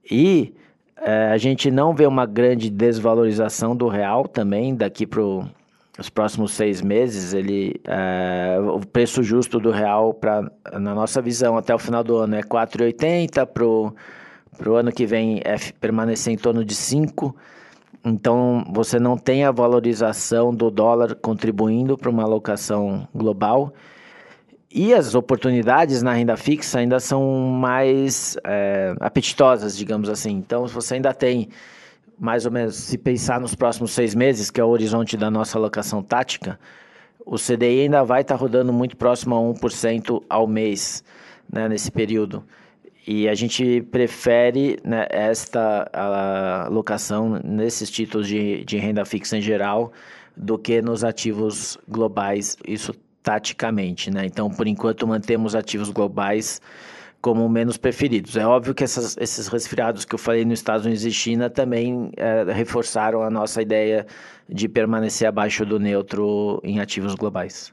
E 0.09 0.53
é, 0.95 1.27
a 1.27 1.37
gente 1.37 1.69
não 1.69 1.93
vê 1.93 2.07
uma 2.07 2.25
grande 2.25 2.69
desvalorização 2.69 3.75
do 3.75 3.89
real 3.89 4.29
também 4.29 4.73
daqui 4.73 5.05
para 5.05 5.21
os 5.21 6.09
próximos 6.09 6.53
seis 6.53 6.81
meses. 6.81 7.33
Ele, 7.33 7.81
é, 7.85 8.57
o 8.61 8.79
preço 8.79 9.21
justo 9.21 9.59
do 9.59 9.71
real, 9.71 10.13
pra, 10.13 10.49
na 10.71 10.95
nossa 10.95 11.21
visão, 11.21 11.57
até 11.57 11.75
o 11.75 11.79
final 11.79 12.01
do 12.01 12.15
ano 12.15 12.35
é 12.35 12.41
4,80, 12.41 13.45
para 13.45 14.69
o 14.69 14.73
ano 14.73 14.89
que 14.89 15.05
vem 15.05 15.41
é 15.43 15.57
permanecer 15.81 16.31
em 16.31 16.37
torno 16.37 16.63
de 16.63 16.75
5. 16.75 17.35
Então, 18.03 18.65
você 18.71 18.99
não 18.99 19.15
tem 19.15 19.43
a 19.43 19.51
valorização 19.51 20.53
do 20.53 20.71
dólar 20.71 21.15
contribuindo 21.15 21.97
para 21.97 22.09
uma 22.09 22.23
alocação 22.23 23.07
global. 23.13 23.73
E 24.73 24.93
as 24.93 25.13
oportunidades 25.13 26.01
na 26.01 26.13
renda 26.13 26.35
fixa 26.35 26.79
ainda 26.79 26.99
são 26.99 27.21
mais 27.51 28.37
é, 28.43 28.95
apetitosas, 28.99 29.77
digamos 29.77 30.09
assim. 30.09 30.31
Então, 30.31 30.67
se 30.67 30.73
você 30.73 30.95
ainda 30.95 31.13
tem, 31.13 31.49
mais 32.17 32.45
ou 32.45 32.51
menos, 32.51 32.75
se 32.75 32.97
pensar 32.97 33.39
nos 33.39 33.53
próximos 33.53 33.91
seis 33.91 34.15
meses, 34.15 34.49
que 34.49 34.59
é 34.59 34.63
o 34.63 34.69
horizonte 34.69 35.15
da 35.15 35.29
nossa 35.29 35.57
alocação 35.57 36.01
tática, 36.01 36.59
o 37.23 37.35
CDI 37.35 37.81
ainda 37.81 38.03
vai 38.03 38.21
estar 38.21 38.35
tá 38.35 38.39
rodando 38.41 38.73
muito 38.73 38.97
próximo 38.97 39.35
a 39.35 39.39
1% 39.39 40.23
ao 40.27 40.47
mês 40.47 41.03
né, 41.51 41.67
nesse 41.69 41.91
período. 41.91 42.43
E 43.05 43.27
a 43.27 43.33
gente 43.33 43.81
prefere 43.91 44.77
né, 44.83 45.07
esta 45.09 45.89
alocação 46.67 47.39
nesses 47.43 47.89
títulos 47.89 48.27
de, 48.27 48.63
de 48.63 48.77
renda 48.77 49.03
fixa 49.05 49.37
em 49.37 49.41
geral 49.41 49.91
do 50.37 50.57
que 50.57 50.81
nos 50.81 51.03
ativos 51.03 51.77
globais. 51.87 52.57
Isso 52.67 52.93
taticamente, 53.23 54.11
né? 54.11 54.25
Então, 54.25 54.49
por 54.49 54.67
enquanto, 54.67 55.07
mantemos 55.07 55.55
ativos 55.55 55.89
globais 55.89 56.61
como 57.21 57.47
menos 57.47 57.77
preferidos. 57.77 58.35
É 58.35 58.45
óbvio 58.45 58.73
que 58.73 58.83
essas, 58.83 59.15
esses 59.17 59.47
resfriados 59.47 60.03
que 60.03 60.15
eu 60.15 60.19
falei 60.19 60.43
nos 60.43 60.59
Estados 60.59 60.85
Unidos 60.85 61.05
e 61.05 61.11
China 61.11 61.49
também 61.49 62.11
é, 62.17 62.51
reforçaram 62.51 63.21
a 63.21 63.29
nossa 63.29 63.61
ideia 63.61 64.07
de 64.49 64.67
permanecer 64.67 65.27
abaixo 65.27 65.63
do 65.63 65.79
neutro 65.79 66.59
em 66.63 66.79
ativos 66.79 67.13
globais. 67.13 67.71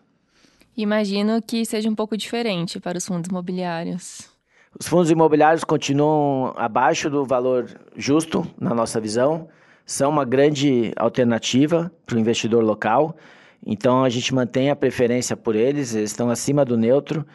Imagino 0.77 1.43
que 1.43 1.65
seja 1.65 1.89
um 1.89 1.95
pouco 1.95 2.17
diferente 2.17 2.79
para 2.79 2.99
os 2.99 3.07
fundos 3.07 3.29
imobiliários. 3.29 4.38
Os 4.81 4.87
fundos 4.87 5.11
imobiliários 5.11 5.65
continuam 5.65 6.53
abaixo 6.57 7.11
do 7.11 7.25
valor 7.25 7.67
justo, 7.97 8.47
na 8.61 8.73
nossa 8.73 9.01
visão, 9.01 9.49
são 9.85 10.09
uma 10.09 10.25
grande 10.25 10.93
alternativa 10.97 11.91
para 12.07 12.15
o 12.15 12.19
investidor 12.21 12.63
local. 12.63 13.17
Então 13.67 14.05
a 14.05 14.09
gente 14.09 14.33
mantém 14.33 14.71
a 14.71 14.77
preferência 14.77 15.37
por 15.37 15.57
eles, 15.57 15.97
eles 15.97 16.13
estão 16.13 16.31
acima 16.31 16.65
do 16.65 16.77
neutro. 16.77 17.27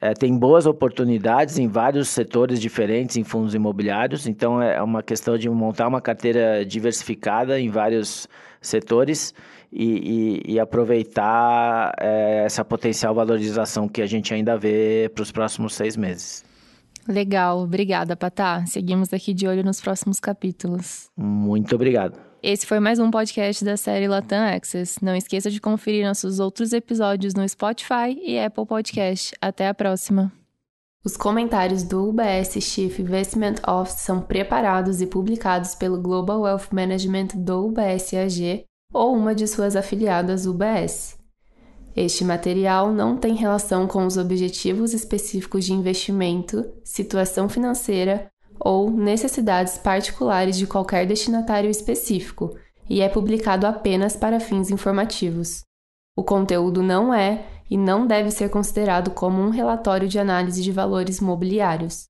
é, 0.00 0.12
tem 0.12 0.36
boas 0.36 0.66
oportunidades 0.66 1.56
em 1.56 1.68
vários 1.68 2.08
setores 2.08 2.60
diferentes 2.60 3.16
em 3.16 3.22
fundos 3.22 3.54
imobiliários, 3.54 4.26
então 4.26 4.60
é 4.60 4.82
uma 4.82 5.04
questão 5.04 5.38
de 5.38 5.48
montar 5.48 5.86
uma 5.86 6.00
carteira 6.00 6.64
diversificada 6.66 7.60
em 7.60 7.68
vários 7.68 8.28
setores 8.60 9.32
e, 9.72 10.42
e, 10.46 10.54
e 10.54 10.60
aproveitar 10.60 11.94
é, 12.00 12.42
essa 12.44 12.64
potencial 12.64 13.14
valorização 13.14 13.88
que 13.88 14.02
a 14.02 14.06
gente 14.06 14.34
ainda 14.34 14.56
vê 14.56 15.08
para 15.14 15.22
os 15.22 15.30
próximos 15.30 15.74
seis 15.74 15.96
meses. 15.96 16.50
Legal, 17.08 17.60
obrigada, 17.60 18.16
Patá. 18.16 18.64
Seguimos 18.66 19.12
aqui 19.12 19.34
de 19.34 19.46
olho 19.46 19.64
nos 19.64 19.80
próximos 19.80 20.20
capítulos. 20.20 21.08
Muito 21.16 21.74
obrigado. 21.74 22.18
Esse 22.42 22.66
foi 22.66 22.80
mais 22.80 22.98
um 22.98 23.10
podcast 23.10 23.64
da 23.64 23.76
série 23.76 24.08
Latam 24.08 24.44
Access. 24.44 24.98
Não 25.02 25.14
esqueça 25.14 25.50
de 25.50 25.60
conferir 25.60 26.04
nossos 26.04 26.40
outros 26.40 26.72
episódios 26.72 27.34
no 27.34 27.48
Spotify 27.48 28.18
e 28.20 28.38
Apple 28.38 28.66
Podcast. 28.66 29.32
Até 29.40 29.68
a 29.68 29.74
próxima. 29.74 30.32
Os 31.04 31.16
comentários 31.16 31.82
do 31.82 32.08
UBS 32.08 32.52
Chief 32.60 32.98
Investment 32.98 33.56
Office 33.66 34.00
são 34.00 34.20
preparados 34.20 35.00
e 35.00 35.06
publicados 35.06 35.74
pelo 35.74 36.00
Global 36.00 36.42
Wealth 36.42 36.72
Management 36.72 37.28
do 37.34 37.66
UBS 37.66 38.14
AG 38.14 38.64
ou 38.92 39.16
uma 39.16 39.34
de 39.34 39.46
suas 39.48 39.74
afiliadas 39.74 40.46
UBS. 40.46 41.21
Este 41.94 42.24
material 42.24 42.90
não 42.92 43.16
tem 43.16 43.34
relação 43.34 43.86
com 43.86 44.06
os 44.06 44.16
objetivos 44.16 44.94
específicos 44.94 45.64
de 45.64 45.74
investimento, 45.74 46.64
situação 46.82 47.48
financeira 47.48 48.30
ou 48.58 48.90
necessidades 48.90 49.76
particulares 49.76 50.56
de 50.56 50.66
qualquer 50.66 51.06
destinatário 51.06 51.68
específico 51.68 52.56
e 52.88 53.00
é 53.00 53.08
publicado 53.08 53.66
apenas 53.66 54.16
para 54.16 54.40
fins 54.40 54.70
informativos. 54.70 55.62
O 56.16 56.22
conteúdo 56.22 56.82
não 56.82 57.12
é 57.12 57.46
e 57.70 57.76
não 57.76 58.06
deve 58.06 58.30
ser 58.30 58.50
considerado 58.50 59.10
como 59.10 59.40
um 59.40 59.50
relatório 59.50 60.08
de 60.08 60.18
análise 60.18 60.62
de 60.62 60.70
valores 60.70 61.20
mobiliários. 61.20 62.04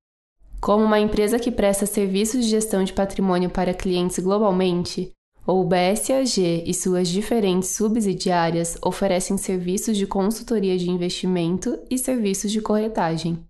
Como 0.61 0.83
uma 0.83 0.99
empresa 0.99 1.39
que 1.39 1.51
presta 1.51 1.85
serviços 1.85 2.43
de 2.43 2.51
gestão 2.51 2.83
de 2.83 2.93
patrimônio 2.93 3.49
para 3.49 3.73
clientes 3.73 4.19
globalmente, 4.19 5.11
o 5.45 5.63
BSAG 5.65 6.63
e 6.65 6.73
suas 6.73 7.09
diferentes 7.09 7.69
subsidiárias 7.69 8.77
oferecem 8.81 9.37
serviços 9.37 9.97
de 9.97 10.07
consultoria 10.07 10.77
de 10.77 10.89
investimento 10.89 11.77
e 11.89 11.97
serviços 11.97 12.49
de 12.49 12.61
corretagem. 12.61 13.43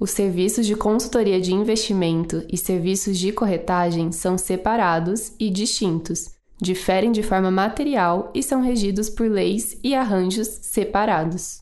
Os 0.00 0.10
serviços 0.10 0.66
de 0.66 0.74
consultoria 0.74 1.40
de 1.40 1.54
investimento 1.54 2.44
e 2.52 2.56
serviços 2.56 3.18
de 3.18 3.32
corretagem 3.32 4.10
são 4.10 4.36
separados 4.36 5.32
e 5.38 5.48
distintos, 5.48 6.30
diferem 6.60 7.12
de 7.12 7.22
forma 7.22 7.52
material 7.52 8.32
e 8.34 8.42
são 8.42 8.60
regidos 8.60 9.08
por 9.08 9.30
leis 9.30 9.78
e 9.82 9.94
arranjos 9.94 10.48
separados. 10.62 11.60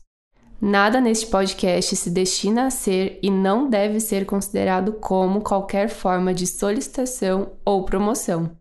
Nada 0.59 0.99
neste 0.99 1.27
podcast 1.27 1.95
se 1.95 2.09
destina 2.09 2.65
a 2.65 2.71
ser 2.71 3.19
e 3.21 3.29
não 3.29 3.69
deve 3.69 3.99
ser 3.99 4.25
considerado 4.25 4.93
como 4.93 5.41
qualquer 5.41 5.87
forma 5.87 6.33
de 6.33 6.47
solicitação 6.47 7.51
ou 7.63 7.85
promoção. 7.85 8.57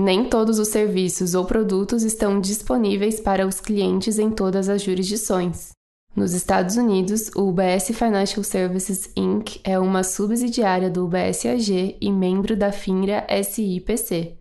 Nem 0.00 0.28
todos 0.28 0.60
os 0.60 0.68
serviços 0.68 1.34
ou 1.34 1.44
produtos 1.44 2.04
estão 2.04 2.40
disponíveis 2.40 3.18
para 3.18 3.44
os 3.44 3.58
clientes 3.58 4.16
em 4.16 4.30
todas 4.30 4.68
as 4.68 4.80
jurisdições. 4.80 5.70
Nos 6.14 6.34
Estados 6.34 6.76
Unidos, 6.76 7.32
o 7.34 7.48
UBS 7.48 7.88
Financial 7.88 8.44
Services 8.44 9.10
Inc. 9.16 9.60
é 9.64 9.76
uma 9.76 10.04
subsidiária 10.04 10.88
do 10.88 11.04
UBS 11.04 11.44
AG 11.46 11.96
e 12.00 12.12
membro 12.12 12.56
da 12.56 12.70
FINRA 12.70 13.26
SIPC. 13.42 14.36